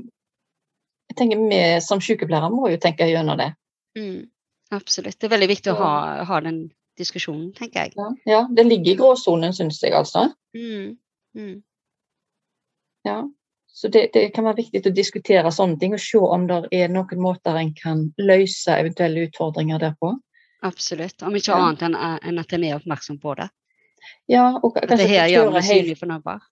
[1.08, 3.52] jeg tenker vi som sykepleiere må jo tenke gjennom det.
[3.98, 4.28] Mm,
[4.76, 5.18] absolutt.
[5.18, 7.92] Det er veldig viktig å ha, ha den diskusjonen, tenker jeg.
[7.96, 10.28] Ja, ja det ligger i gråsonen, syns jeg altså.
[10.54, 10.96] Mm,
[11.36, 11.62] mm.
[13.08, 13.18] Ja.
[13.66, 16.88] Så det, det kan være viktig å diskutere sånne ting og se om det er
[16.90, 20.14] noen måter en kan løse eventuelle utfordringer der på.
[20.66, 21.22] Absolutt.
[21.22, 23.48] Om ikke annet enn, enn at en er oppmerksom på det.
[24.26, 26.42] Ja, og At det kanskje her gjør kjøre helt, synlig for naboer.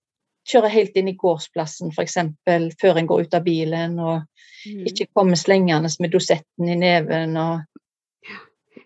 [0.46, 2.16] kjøre helt inn i gårdsplassen f.eks.
[2.80, 4.22] før en går ut av bilen, og
[4.66, 4.86] Mm.
[4.86, 7.36] ikke komme slengende med dosetten i neven.
[7.36, 7.60] og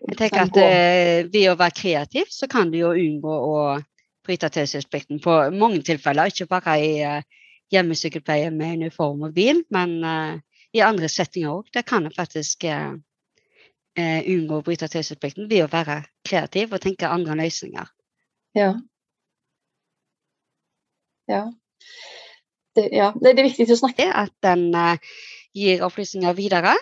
[0.09, 3.81] Jeg tenker at eh, ved å være kreativ, så kan du jo unngå å
[4.31, 6.31] bryte taushetsplikten på mange tilfeller.
[6.31, 7.23] Ikke bare i eh,
[7.71, 10.39] hjemmesykepleie med uniform og bil, men eh,
[10.77, 11.71] i andre settinger òg.
[11.75, 12.93] Der kan en faktisk eh,
[13.99, 17.91] unngå å bryte taushetsplikten ved å være kreativ og tenke andre løsninger.
[18.55, 18.71] Ja.
[21.31, 21.45] Ja.
[22.75, 23.11] Det, ja.
[23.19, 24.07] Det, er viktig å snakke.
[24.07, 25.13] At en eh,
[25.57, 26.75] gir opplysninger videre.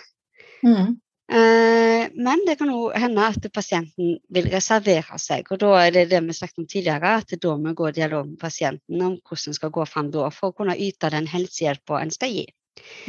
[0.65, 0.99] Mm.
[1.29, 5.49] Eh, men det kan òg hende at pasienten vil reservere seg.
[5.51, 7.97] og Da er det det vi snakket om tidligere, at da må vi gå i
[7.97, 11.29] dialog med pasienten om hvordan en skal gå fram da, for å kunne yte den
[11.29, 12.45] helsehjelpa en skal gi.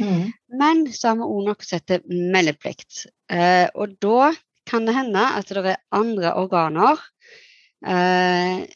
[0.03, 0.31] Mm.
[0.59, 3.05] Men så har vi òg noe som heter meldeplikt.
[3.31, 4.31] Eh, og da
[4.67, 6.99] kan det hende at det er andre organer
[7.87, 8.67] eh,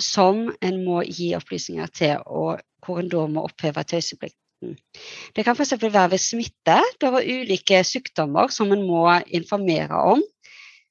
[0.00, 4.43] som en må gi opplysninger til, og hvor en da må oppheve tauseplikten.
[4.60, 5.74] Det kan f.eks.
[5.82, 6.78] være ved smitte.
[7.00, 10.22] Det er ulike sykdommer som en må informere om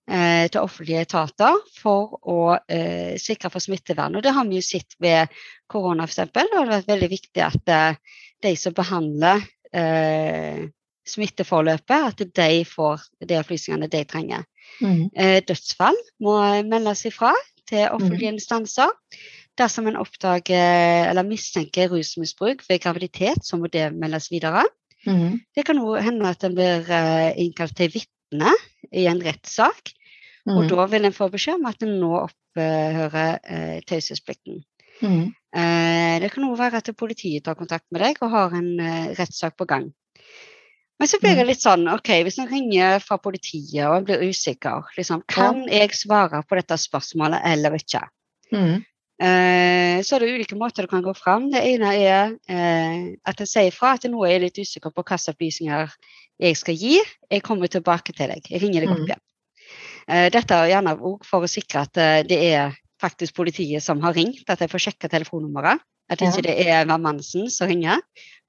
[0.09, 4.17] eh, til offentlige etater for å eh, sikre for smittevern.
[4.17, 5.33] Og Det har vi jo sett ved
[5.71, 6.31] korona f.eks.
[6.33, 7.99] Det har vært veldig viktig at eh,
[8.43, 10.65] de som behandler eh,
[11.07, 14.45] smitteforløpet, at de får de opplysningene de trenger.
[14.81, 15.09] Mm.
[15.15, 17.33] Eh, dødsfall må meldes ifra
[17.69, 18.91] til offentlige instanser.
[19.59, 24.63] Dersom en oppdager eller mistenker rusmisbruk ved graviditet, så må det meldes videre.
[25.05, 25.41] Mm.
[25.55, 28.53] Det kan òg hende at en blir eh, innkalt til vitne
[28.91, 29.91] i en rettssak.
[30.47, 30.67] Og Mm.
[30.73, 34.63] da vil en få beskjed om at en nå opphører eh, taushetsplikten.
[35.01, 35.33] Mm.
[35.55, 39.13] Eh, det kan òg være at politiet tar kontakt med deg og har en eh,
[39.15, 39.91] rettssak på gang.
[40.99, 41.47] Men så blir det Mm.
[41.47, 45.89] litt sånn, ok, hvis en ringer fra politiet og en blir usikker, liksom, kan jeg
[45.91, 48.03] svare på dette spørsmålet eller ikke?
[48.51, 48.83] Mm.
[49.21, 51.49] Eh, så er det ulike måter du kan gå fram.
[51.53, 55.03] Det ene er eh, at jeg sier fra at nå er jeg litt usikker på
[55.03, 55.93] hvilke opplysninger
[56.41, 56.97] jeg skal gi.
[57.31, 58.49] Jeg kommer tilbake til deg.
[58.49, 59.07] Jeg ringer deg opp Mm.
[59.11, 59.23] igjen.
[60.07, 61.93] Eh, dette er gjerne òg for å sikre at
[62.27, 65.79] det er faktisk politiet som har ringt, at jeg får sjekka telefonnummeret.
[66.09, 68.01] At ikke det er hvermannsen som ringer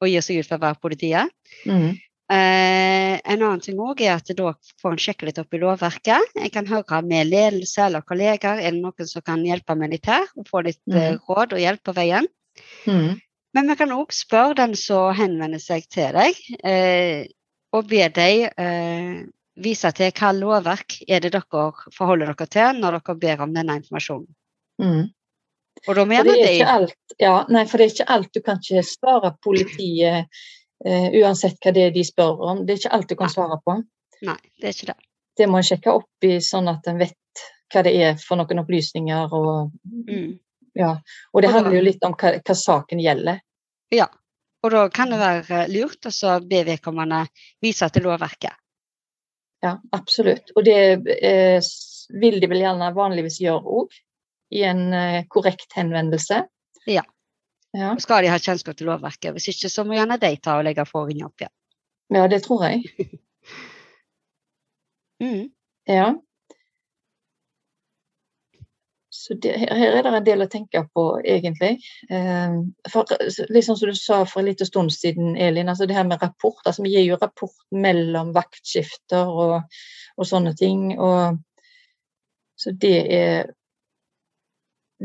[0.02, 1.30] og gir seg ut for å være politiet.
[1.66, 1.94] Mm.
[2.32, 6.38] Eh, en annen ting også er at da får en sjekke litt opp i lovverket.
[6.40, 8.60] En kan høre med ledelse eller kolleger.
[8.62, 10.24] Er det noen som kan hjelpe med litt her?
[10.38, 11.20] Og få litt mm.
[11.28, 12.28] råd og hjelp på veien.
[12.88, 13.20] Mm.
[13.54, 17.26] Men vi kan òg spørre den som henvender seg til deg, eh,
[17.74, 19.20] og be deg eh,
[19.62, 23.78] vise til hva lovverk er det dere forholder dere til når dere ber om denne
[23.78, 24.26] informasjonen.
[24.82, 25.04] Mm.
[25.84, 28.82] Og da mener er de ja, nei, for det er ikke alt du kan ikke
[28.86, 30.42] svare politiet
[30.84, 32.64] uansett hva det er de spør om.
[32.66, 33.76] Det er ikke alt du kan svare på.
[34.26, 34.98] Nei, det er ikke det.
[35.38, 38.62] Det må en sjekke opp i sånn at en vet hva det er for noen
[38.62, 39.32] opplysninger.
[39.34, 39.72] Og,
[40.08, 40.38] Mm.
[40.74, 40.96] ja.
[41.32, 43.40] og det handler jo litt om hva, hva saken gjelder.
[43.94, 44.08] Ja.
[44.64, 47.26] Og da kan det være lurt å be vedkommende
[47.62, 48.54] vise til lovverket.
[49.64, 50.52] Ja, absolutt.
[50.56, 50.78] Og det
[51.20, 51.60] eh,
[52.20, 53.92] vil de vel gjerne vanligvis gjøre òg,
[54.54, 56.44] i en eh, korrekt henvendelse.
[56.86, 57.02] Ja.
[57.74, 57.94] Ja.
[57.98, 59.32] Skal de ha kjennskap til lovverket?
[59.34, 61.10] Hvis ikke, så må gjerne de ta og legge for opp
[61.42, 61.54] igjen.
[62.14, 62.84] ja, det tror jeg.
[65.22, 65.48] Mm.
[65.86, 66.14] Ja.
[69.08, 71.78] Så det, her er det en del å tenke på, egentlig.
[72.10, 72.56] Eh,
[72.90, 73.08] for,
[73.54, 76.58] liksom som du sa for en liten stund siden, Elin, altså det her med rapport.
[76.64, 79.78] altså Vi gir jo rapport mellom vaktskifter og,
[80.18, 80.98] og sånne ting.
[80.98, 81.38] og
[82.58, 83.54] Så det er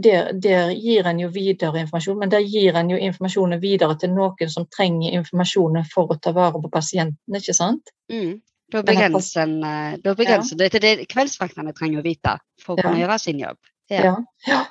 [0.03, 4.13] der, der gir en jo videre informasjon, men der gir en jo informasjonen videre til
[4.13, 7.91] noen som trenger informasjonen for å ta vare på pasienten, ikke sant?
[8.11, 8.39] Mm.
[8.69, 12.97] Da begrenser en, eh, det til det kveldsvaktene trenger å vite for å Ja.
[13.01, 13.57] gjøre sin jobb.
[13.89, 14.03] Ja.
[14.03, 14.15] Ja.
[14.47, 14.65] ja.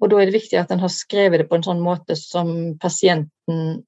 [0.00, 2.76] Og da er det viktig at en har skrevet det på en sånn måte som
[2.78, 3.84] pasienten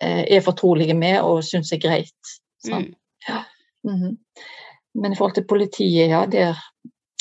[0.00, 2.36] eh, er fortrolige med og syns er greit.
[2.64, 2.94] Sånn.
[3.28, 3.44] Mm.
[3.86, 4.16] Mhm.
[4.94, 6.56] Men i forhold til politiet, ja, der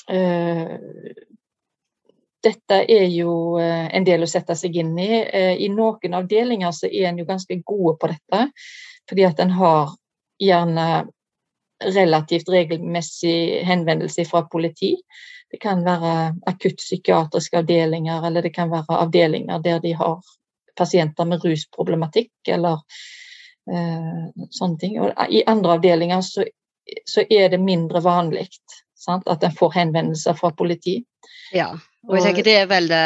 [0.09, 0.77] eh,
[2.45, 5.09] Dette er jo eh, en del å sette seg inn i.
[5.25, 8.41] Eh, I noen avdelinger så er en jo ganske gode på dette,
[9.09, 9.95] fordi at en har
[10.41, 10.87] gjerne
[11.95, 14.95] relativt regelmessig henvendelse fra politi.
[15.51, 20.21] Det kan være akuttpsykiatriske avdelinger, eller det kan være avdelinger der de har
[20.77, 22.81] pasienter med rusproblematikk, eller
[23.71, 24.99] eh, sånne ting.
[25.01, 26.45] Og I andre avdelinger så,
[27.09, 28.47] så er det mindre vanlig
[29.07, 30.99] at en får henvendelser fra politi.
[31.53, 31.71] Ja.
[32.07, 33.05] Og jeg tenker det er vel det,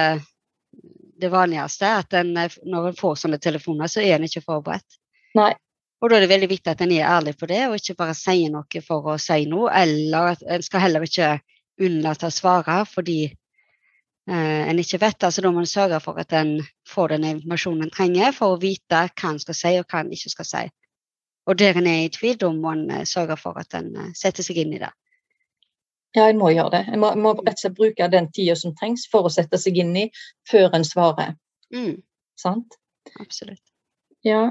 [1.21, 4.99] det vanligste, at en, eh, når en får sånne telefoner, så er en ikke forberedt.
[5.39, 5.53] Nei.
[5.99, 8.15] Og da er det veldig viktig at en er ærlig på det, og ikke bare
[8.15, 9.71] sier noe for å si noe.
[9.75, 11.33] Eller at en skal heller ikke
[11.83, 15.23] unnlate å svare fordi eh, en ikke vet.
[15.27, 16.55] altså Da må en sørge for at en
[16.87, 20.13] får den informasjonen en trenger for å vite hva en skal si og hva en
[20.15, 20.63] ikke skal si.
[21.49, 24.11] Og der en er i tvil, da må en eh, sørge for at en eh,
[24.15, 24.91] setter seg inn i det.
[26.17, 26.83] Ja, jeg må gjøre det.
[26.89, 29.77] Jeg må, må rett og slett bruke den tida som trengs for å sette seg
[29.77, 30.07] inn i
[30.49, 31.35] før en svarer.
[31.73, 31.99] Mm,
[32.39, 32.79] Sant?
[33.19, 33.61] absolutt.
[34.25, 34.49] Ja.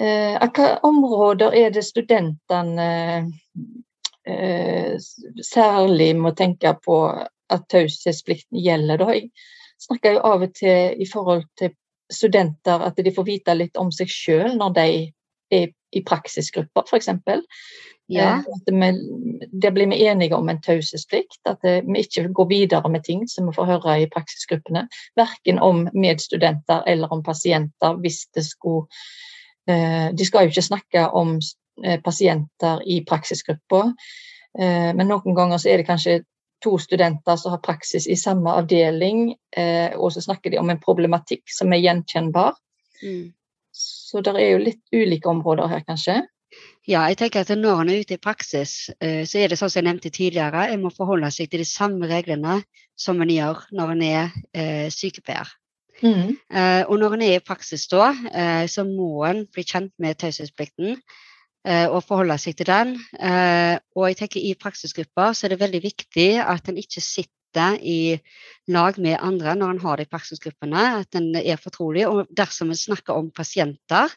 [0.00, 2.86] Eh, hva områder er det studentene
[4.26, 4.94] eh,
[5.46, 9.02] særlig må tenke på at taushetsplikten gjelder?
[9.02, 9.30] Da jeg
[9.86, 11.74] snakker jo av og til i forhold til
[12.12, 14.88] studenter at de får vite litt om seg sjøl når de
[15.54, 17.08] er i praksisgrupper, f.eks.
[18.06, 18.42] Ja.
[18.66, 18.92] Vi,
[19.52, 21.40] det blir vi enige om en taushetsplikt.
[21.48, 24.86] At eh, vi ikke går videre med ting som vi får høre i praksisgruppene.
[25.16, 28.86] Verken om medstudenter eller om pasienter hvis det skulle
[29.68, 31.38] eh, De skal jo ikke snakke om
[31.84, 33.88] eh, pasienter i praksisgruppa,
[34.54, 36.12] men noen ganger så er det kanskje
[36.62, 39.32] to studenter som har praksis i samme avdeling,
[39.98, 42.54] og så snakker de om en problematikk som er gjenkjennbar.
[43.02, 43.32] Mm.
[43.74, 46.20] Så det er jo litt ulike områder her, kanskje.
[46.84, 49.70] Ja, jeg tenker at når en er ute i praksis, eh, så er det sånn
[49.72, 52.58] som jeg nevnte tidligere, en må forholde seg til de samme reglene
[52.96, 55.48] som en gjør når en er eh, sykepleier.
[56.02, 56.34] Mm.
[56.52, 60.18] Eh, og når en er i praksis da, eh, så må en bli kjent med
[60.20, 60.98] taushetsplikten
[61.64, 62.90] og forholde seg til den.
[63.96, 68.18] Og jeg tenker i praksisgrupper så er det veldig viktig at en ikke sitter i
[68.68, 72.04] lag med andre når en har det i praksisgruppene, at en er fortrolig.
[72.04, 74.12] Og dersom en snakker om pasienter,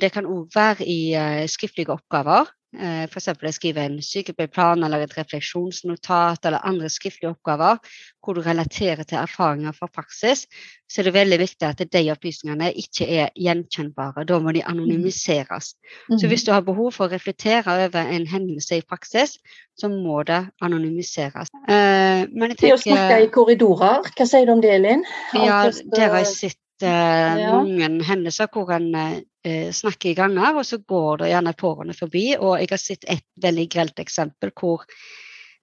[0.00, 2.50] det kan òg være i eh, skriftlige oppgaver.
[2.70, 3.26] Eh, F.eks.
[3.34, 7.80] å skrive en sykepleierplan eller et refleksjonsnotat eller andre skriftlige oppgaver
[8.22, 10.44] hvor du relaterer til erfaringer fra praksis,
[10.86, 14.22] så er det veldig viktig at de opplysningene ikke er gjenkjennbare.
[14.28, 15.72] Da må de anonymiseres.
[16.14, 19.34] Så hvis du har behov for å reflektere over en hendelse i praksis,
[19.74, 21.50] så må det anonymiseres.
[21.66, 25.04] Eh, men jeg Det å snakke i korridorer, hva sier du om det, Elin?
[25.34, 27.62] ja, det- der har jeg sett eh, Ja.
[27.62, 32.36] mange hendelser hvor en eh, snakker i ganger, og så går det gjerne pårørende forbi.
[32.38, 34.84] Og jeg har sett et veldig grelt eksempel hvor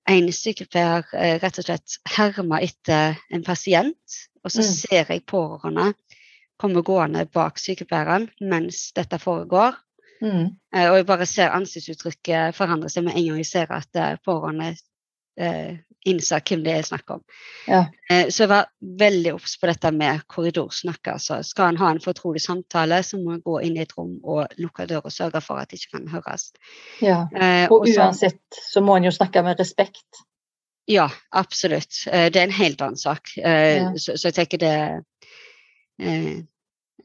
[0.09, 4.71] en sykepleier eh, rett og slett hermer etter en pasient, og så Mm.
[4.73, 5.93] ser jeg pårørende
[6.57, 9.75] komme gående bak sykepleieren mens dette foregår.
[10.21, 10.55] Mm.
[10.73, 14.15] Eh, og jeg bare ser ansiktsuttrykket forandre seg med en gang jeg ser at eh,
[14.25, 14.75] pårørende
[16.07, 17.21] eh, hvem det er snakk om.
[17.67, 17.85] Ja.
[18.09, 21.07] Eh, så jeg var veldig obs på dette med korridorsnakk.
[21.13, 21.41] Altså.
[21.43, 24.47] Skal en ha en fortrolig samtale, så må en gå inn i et rom og
[24.57, 26.51] lukke døra og sørge for at det ikke kan høres.
[27.01, 27.27] ja.
[27.35, 28.41] Eh, Og og så- uansett
[28.71, 30.05] så må en jo snakke med respekt.
[30.87, 32.07] Ja, absolutt.
[32.07, 33.27] Eh, Det er en helt annen sak.
[33.37, 33.91] Eh, Ja.
[33.97, 35.03] Så, så jeg tenker det
[35.99, 36.43] eh,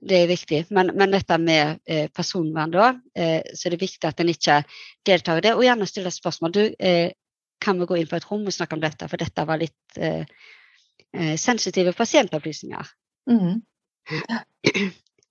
[0.03, 0.65] det er viktig.
[0.75, 4.57] Men, men dette med eh, personvern, da, eh, så er det viktig at en ikke
[5.07, 5.53] deltar i det.
[5.55, 6.53] Og gjerne stille spørsmål.
[6.57, 7.13] Du, eh,
[7.63, 10.01] kan vi gå inn på et rom og snakke om dette, for dette var litt
[10.03, 10.27] eh,
[11.15, 12.93] eh, sensitive pasientopplysninger.
[13.31, 13.63] Mm.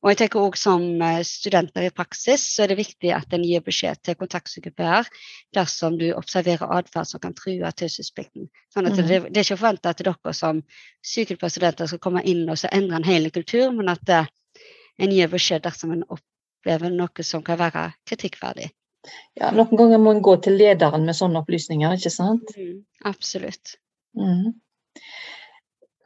[0.01, 3.43] Og jeg tenker også som eh, studenter i praksis, så er det viktig at en
[3.45, 5.09] gir beskjed til kontaktsykepleier
[5.53, 8.49] dersom du observerer atferd som kan true taushetsplikten.
[8.73, 9.07] Sånn at Mhm.
[9.07, 10.63] det, det er ikke forventa at dere som
[11.05, 14.25] sykepleierstudenter skal komme inn og så endre en hel kultur, men at eh,
[14.97, 18.71] en gir beskjed dersom en opplever noe som kan være kritikkverdig.
[19.39, 22.53] Ja, noen ganger må en gå til lederen med sånne opplysninger, ikke sant?
[23.07, 23.75] Absolutt.
[24.17, 24.53] Mm.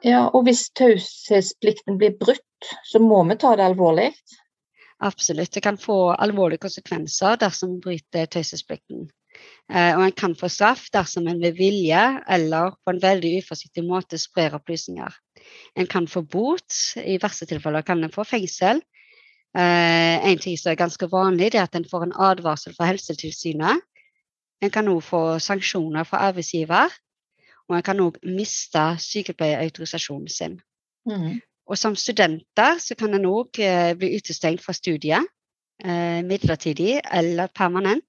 [0.06, 4.12] Ja, og hvis taushetsplikten blir brutt, så må vi ta det alvorlig.
[5.04, 5.52] Absolutt.
[5.52, 9.10] Det kan få alvorlige konsekvenser dersom en bryter taushetsplikten.
[9.74, 13.84] Eh, og en kan få straff dersom en ved vilje eller på en veldig uforsiktig
[13.84, 15.18] måte sprer opplysninger.
[15.76, 18.80] En kan få bot, i verste tilfeller kan en få fengsel.
[19.56, 22.90] Eh, en ting som er ganske vanlig, det er at en får en advarsel fra
[22.90, 23.84] Helsetilsynet.
[24.64, 26.92] En kan òg få sanksjoner fra arbeidsgiver,
[27.70, 30.60] og en kan òg miste sykepleierautorisasjonen sin.
[31.08, 31.40] Mm.
[31.66, 35.24] Og som studenter så kan en òg eh, bli utestengt fra studiet
[35.84, 38.06] eh, midlertidig eller permanent.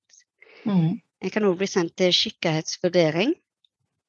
[0.65, 0.99] Mm.
[1.23, 3.37] En kan òg bli sendt til skikkelighetsvurdering.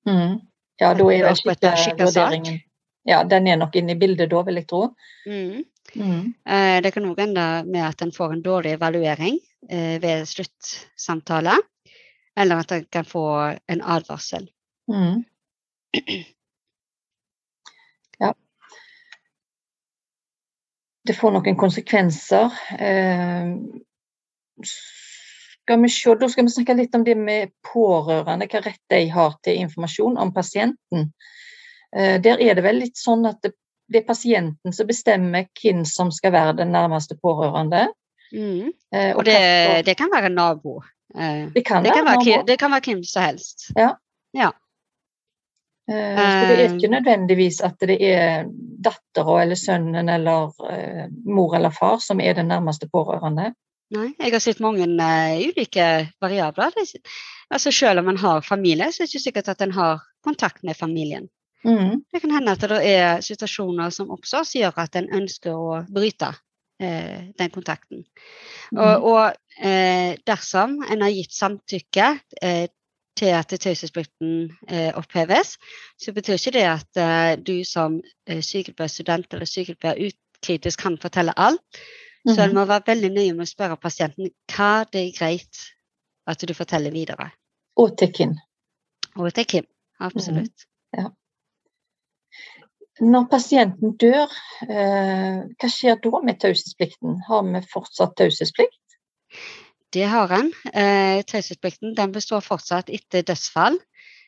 [0.09, 0.39] Mm.
[0.81, 2.61] Ja, da er det skikkevurderingen.
[3.07, 4.81] Ja, den er nok inne i bildet da, vil jeg tro.
[5.25, 5.63] Mm.
[5.97, 6.33] Mm.
[6.49, 11.57] Eh, det kan òg ende med at en får en dårlig evaluering eh, ved sluttsamtale.
[12.37, 13.25] Eller at en kan få
[13.67, 14.49] en advarsel.
[14.91, 15.23] Mm.
[18.17, 18.31] Ja.
[21.05, 22.55] Det får noen konsekvenser.
[22.81, 23.51] Eh,
[24.65, 29.03] skal vi se, da skal vi snakke litt om det med pårørende, hva rett de
[29.13, 31.11] har til informasjon om pasienten.
[31.93, 33.45] Der er det vel litt sånn at
[33.87, 37.87] det, er pasienten som bestemmer hvem som skal være den nærmeste pårørende.
[38.33, 38.73] Mm.
[38.93, 40.81] Eh, Og det, det kan være nabo.
[41.15, 42.45] Eh, det kan det, kan være, nabo.
[42.47, 43.69] det kan være hvem som helst.
[45.87, 48.49] Eh, Så det er ikke nødvendigvis at det er
[48.83, 50.51] dattera eller sønnen eller
[51.25, 53.53] mor eller far som er den nærmeste pårørende.
[53.95, 56.75] Nei, jeg har sett mange ulike variabler.
[57.49, 60.63] Altså Selv om en har familie, så er det ikke sikkert at en har kontakt
[60.63, 61.29] med familien.
[61.65, 62.03] Mm.
[62.13, 65.79] Det kan hende at det er situasjoner som oppstår som gjør at en ønsker å
[65.89, 66.29] bryte
[66.79, 68.05] eh, den kontakten.
[68.75, 72.09] Og, og eh, dersom en har gitt samtykke
[72.41, 72.67] eh,
[73.17, 75.55] til at taushetsplikten eh, oppheves,
[75.97, 77.97] så betyr ikke det at eh, du som
[78.29, 81.61] eh, sykepleierstudent eller sykepleier ukritisk kan fortelle alt.
[82.27, 82.55] Så en Mhm.
[82.59, 85.59] må være veldig nøye med å spørre pasienten hva det er greit
[86.27, 87.31] at du forteller videre.
[87.77, 88.33] Og til Kim.
[89.15, 89.65] Og til Kim,
[89.99, 90.65] absolutt.
[90.93, 90.99] Mm.
[90.99, 91.05] Ja.
[92.97, 94.31] Når pasienten dør,
[94.65, 97.19] eh, hva skjer da med taushetsplikten?
[97.27, 98.97] Har vi fortsatt taushetsplikt?
[99.93, 100.49] Det har en.
[100.73, 103.77] Eh, taushetsplikten består fortsatt etter dødsfall.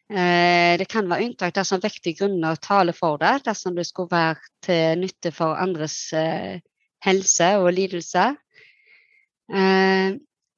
[0.09, 4.37] Eh, det kan være unntak dersom vektige grunner taler for det, dersom det skulle være
[4.61, 6.13] til nytte for andres
[7.05, 8.35] helse og lidelse.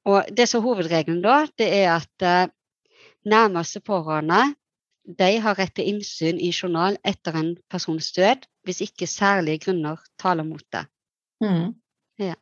[0.04, 2.50] Og det som er hovedregelen da, det er at
[3.24, 4.54] nærmeste pårørende
[5.04, 9.98] de har rett til innsyn i journal etter en persons død, hvis ikke særlige grunner
[10.18, 10.84] taler mot det.
[11.42, 11.72] Mm.
[12.22, 12.34] Ja.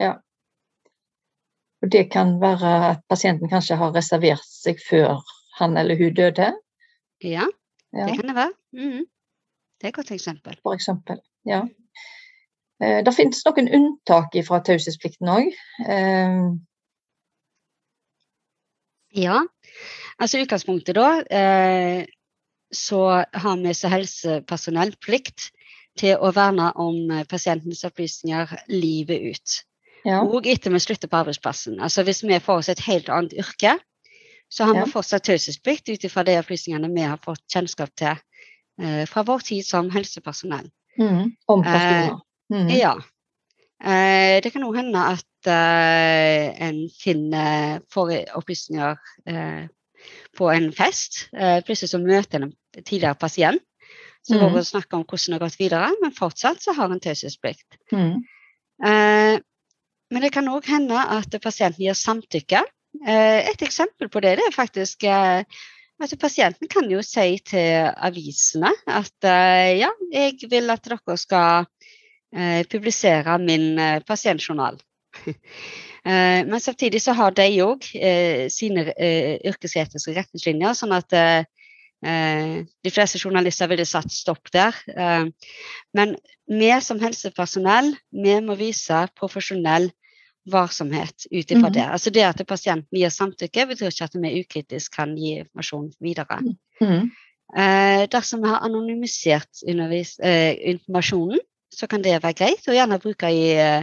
[0.00, 0.12] ja.
[1.82, 5.20] Og det kan være at pasienten kanskje har reservert seg før
[5.60, 6.52] han eller hun døde?
[7.22, 7.46] Ja,
[7.94, 8.52] Ja, det kan det være.
[8.72, 9.04] Mm.
[9.78, 10.56] Det er et godt eksempel.
[10.62, 11.20] for eksempel.
[11.46, 11.62] Ja.
[12.82, 15.52] Eh, Det finnes noen unntak fra taushetsplikten òg.
[19.16, 19.38] Ja,
[20.22, 22.06] altså utgangspunktet da, eh,
[22.74, 23.02] så
[23.32, 25.50] har vi som helsepersonell plikt
[25.98, 29.56] til å verne om eh, pasientens opplysninger livet ut.
[30.06, 30.20] Ja.
[30.22, 31.80] Og etter vi slutter på arbeidsplassen.
[31.82, 33.76] Altså hvis vi får oss et helt annet yrke,
[34.48, 34.84] så har Ja.
[34.84, 38.14] vi fortsatt taushetsplikt ut ifra de opplysningene vi har fått kjennskap til
[38.80, 40.70] eh, fra vår tid som helsepersonell.
[40.98, 41.34] Mm.
[41.48, 42.20] Om personer.
[42.52, 42.68] Mm.
[42.70, 42.94] Ja.
[43.82, 48.96] Eh, det kan òg hende at eh, en finner får opplysninger
[49.26, 49.66] eh,
[50.36, 51.26] på en fest.
[51.32, 53.62] Eh, plutselig så møter en tidligere pasient
[54.26, 54.62] som mm.
[54.64, 57.78] snakker om hvordan det har gått videre, men fortsatt så har en taushetsplikt.
[57.94, 58.24] Mm.
[58.84, 59.36] Eh,
[60.10, 62.62] men det kan òg hende at pasienten gir samtykke.
[63.06, 65.42] Eh, et eksempel på det, det er faktisk eh,
[65.96, 71.66] at pasienten kan jo si til avisene at eh, ja, jeg vil at dere skal
[72.34, 74.78] eh, publisere min pasientjournal.
[76.06, 81.16] Eh, men samtidig så har de òg eh, sine eh, yrkesetiske retningslinjer, sånn at
[82.06, 84.76] de fleste journalister ville satt stopp der.
[84.86, 85.24] Eh,
[85.98, 86.14] men
[86.46, 89.90] vi som helsepersonell, vi må vise profesjonell
[90.46, 91.72] varsomhet ut ifra mm.
[91.74, 91.86] det.
[91.90, 96.38] Altså det at pasienten gir samtykke, betyr ikke at vi ukritisk kan gi informasjon videre.
[96.78, 97.10] Mm.
[97.56, 101.42] Eh, dersom vi har anonymisert eh, informasjonen,
[101.72, 103.82] så kan det være greit, og gjerne bruke i eh,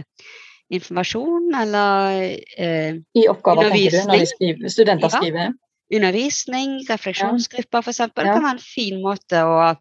[0.70, 4.26] informasjon eller eh, I oppgaver, tenker du, når Undervisning.
[4.36, 5.20] skriver, studenter Ja.
[5.20, 5.52] skriver?
[5.94, 7.98] undervisning, refleksjonsgrupper f.eks.
[8.00, 8.08] Ja.
[8.16, 9.76] kan være en fin måte å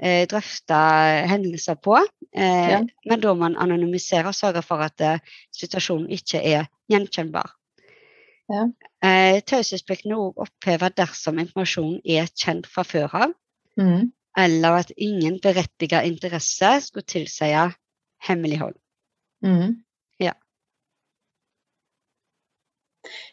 [0.00, 0.78] eh, drøfte
[1.28, 1.98] hendelser på.
[2.32, 2.80] Eh, Ja.
[3.06, 5.18] Men da man anonymiserer, og sørge for at eh,
[5.52, 7.50] situasjonen ikke er gjenkjennbar.
[8.48, 8.68] Ja.
[9.04, 13.34] Eh, Taushetsplikten er også opphevet dersom informasjonen er kjent fra før av,
[13.76, 14.12] Mm.
[14.36, 17.50] eller at ingen berettiget interesse skulle tilsi
[18.28, 18.74] hemmelighold.
[19.44, 19.82] Mm.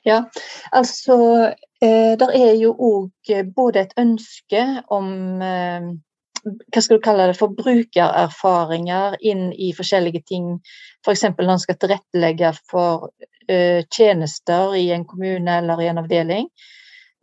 [0.05, 0.23] Ja.
[0.71, 1.17] Altså
[1.81, 5.93] eh, Der er jo òg både et ønske om eh,
[6.45, 10.51] hva skal du kalle det forbrukererfaringer inn i forskjellige ting.
[11.05, 11.23] F.eks.
[11.31, 13.09] når en skal tilrettelegge for
[13.49, 16.49] eh, tjenester i en kommune eller i en avdeling.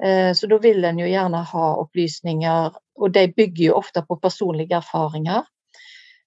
[0.02, 4.18] Eh, så da vil en jo gjerne ha opplysninger, og de bygger jo ofte på
[4.22, 5.46] personlige erfaringer.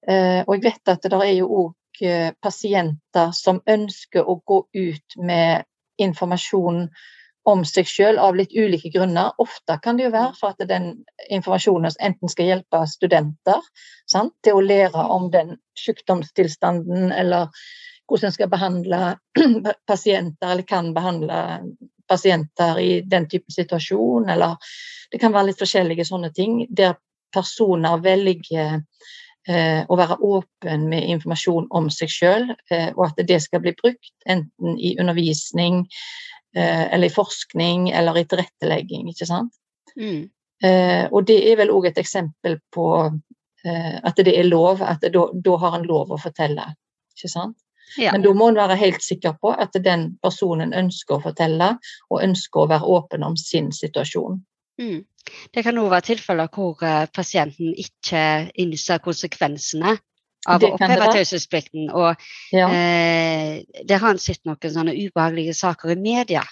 [0.08, 4.62] Eh, og jeg vet at det er jo òg eh, pasienter som ønsker å gå
[4.72, 5.66] ut med
[6.02, 6.88] informasjon
[7.46, 9.34] om seg selv av litt ulike grunner.
[9.42, 10.92] Ofte kan det jo være for at den
[11.30, 13.62] informasjonen enten skal hjelpe studenter
[14.10, 17.52] sant, til å lære om den sykdomstilstanden, eller
[18.10, 19.02] hvordan en skal behandle
[19.90, 21.42] pasienter, eller kan behandle
[22.10, 24.58] pasienter i den type situasjon, eller
[25.12, 26.98] det kan være litt forskjellige sånne ting, der
[27.34, 28.82] personer velger
[29.46, 34.14] å være åpen med informasjon om seg selv, eh, og at det skal bli brukt
[34.26, 35.84] enten i undervisning
[36.56, 39.10] eh, eller i forskning eller i tilrettelegging.
[39.12, 39.54] ikke sant?
[40.00, 40.30] Mm.
[40.64, 45.04] Eh, og det er vel òg et eksempel på eh, at det er lov, at
[45.14, 46.72] da, da har en lov å fortelle.
[47.16, 47.58] ikke sant?
[48.02, 48.12] Ja.
[48.12, 51.76] Men da må en være helt sikker på at den personen ønsker å fortelle,
[52.10, 54.42] og ønsker å være åpen om sin situasjon.
[54.82, 55.06] Mm.
[55.54, 59.96] Det kan òg være tilfeller hvor eh, pasienten ikke innser konsekvensene
[60.46, 61.90] av å oppheve taushetsplikten.
[61.90, 62.16] Og
[62.54, 62.68] Ja.
[62.70, 66.44] eh, det har en sett noen sånne ubehagelige saker i media.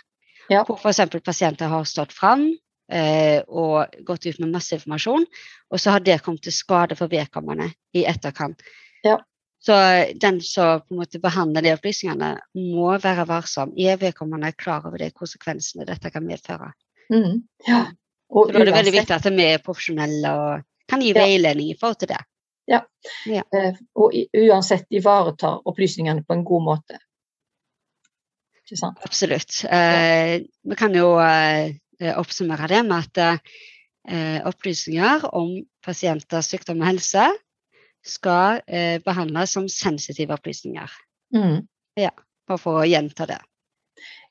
[0.49, 0.63] Ja.
[0.63, 1.21] Hvor f.eks.
[1.24, 2.47] pasienter har stått fram
[2.91, 5.26] eh, og gått ut med masse informasjon,
[5.71, 8.61] og så har det kommet til skade for vedkommende i etterkant.
[9.05, 9.19] Ja.
[9.63, 9.74] Så
[10.19, 12.34] den som på en måte behandler de opplysningene,
[12.76, 13.71] må være varsom.
[13.80, 16.74] Er vedkommende klar over de konsekvensene dette kan medføre?
[17.11, 17.43] Mm.
[17.67, 17.86] ja.
[18.34, 21.21] Og Så da er det veldig viktig at vi er profesjonelle og kan gi Ja.
[21.21, 22.21] veiledning i forhold til det.
[22.67, 22.79] Ja,
[23.99, 26.97] og i- uansett ivaretar opplysningene på en god måte.
[28.63, 28.97] Ikke sant?
[29.03, 29.57] Absolutt.
[29.69, 31.73] Eh, vi kan jo eh,
[32.17, 33.41] oppsummere det med at
[34.07, 37.27] eh, opplysninger om pasienters sykdom og helse
[38.03, 40.89] skal eh, behandles som sensitive opplysninger.
[41.36, 41.67] Mm.
[42.47, 43.39] Bare for å gjenta det.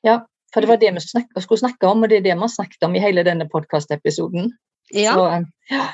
[0.05, 0.19] Ja,
[0.53, 2.51] for det var det vi snak skulle snakke om, og det er det vi har
[2.51, 4.51] snakket om i hele denne podkastepisoden.
[4.93, 5.87] Ja, Så ja,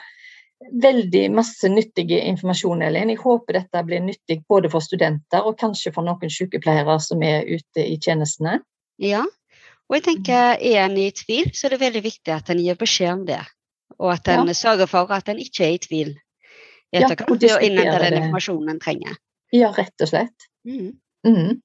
[0.84, 3.10] veldig masse nyttig informasjon, Elin.
[3.14, 7.47] Jeg håper dette blir nyttig både for studenter og kanskje for noen sykepleiere som er
[7.47, 8.60] ute i tjenestene.
[8.99, 9.26] ja.
[9.89, 12.76] Og jeg tenker, er en i tvil, så er det veldig viktig at en gir
[12.78, 13.39] beskjed om det.
[13.97, 17.39] Og at en sørger for at en ikke er i tvil i Ja, etterkant og
[17.41, 19.16] ved å innhente diskutere den informasjonen en trenger.
[19.53, 20.45] Ja, rett og slett.
[20.68, 20.91] Mm.
[21.26, 21.57] Mhm.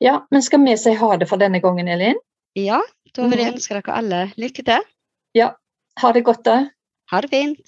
[0.00, 2.18] Ja, men skal vi si ha det for denne gangen, Elin?
[2.56, 2.80] Ja,
[3.16, 3.54] da vil jeg Mhm.
[3.56, 4.82] ønske dere alle lykke til.
[5.34, 5.50] Ja,
[5.98, 6.70] ha det godt da.
[7.10, 7.60] Ha det fint.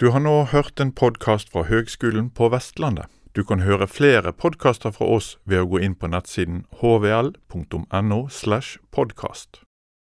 [0.00, 3.06] Du har nå hørt en podkast fra Høgskolen på Vestlandet.
[3.34, 8.28] Du kan høre flere podkaster fra oss ved å gå inn på nettsiden hvl.no.
[8.28, 9.60] slash podkast.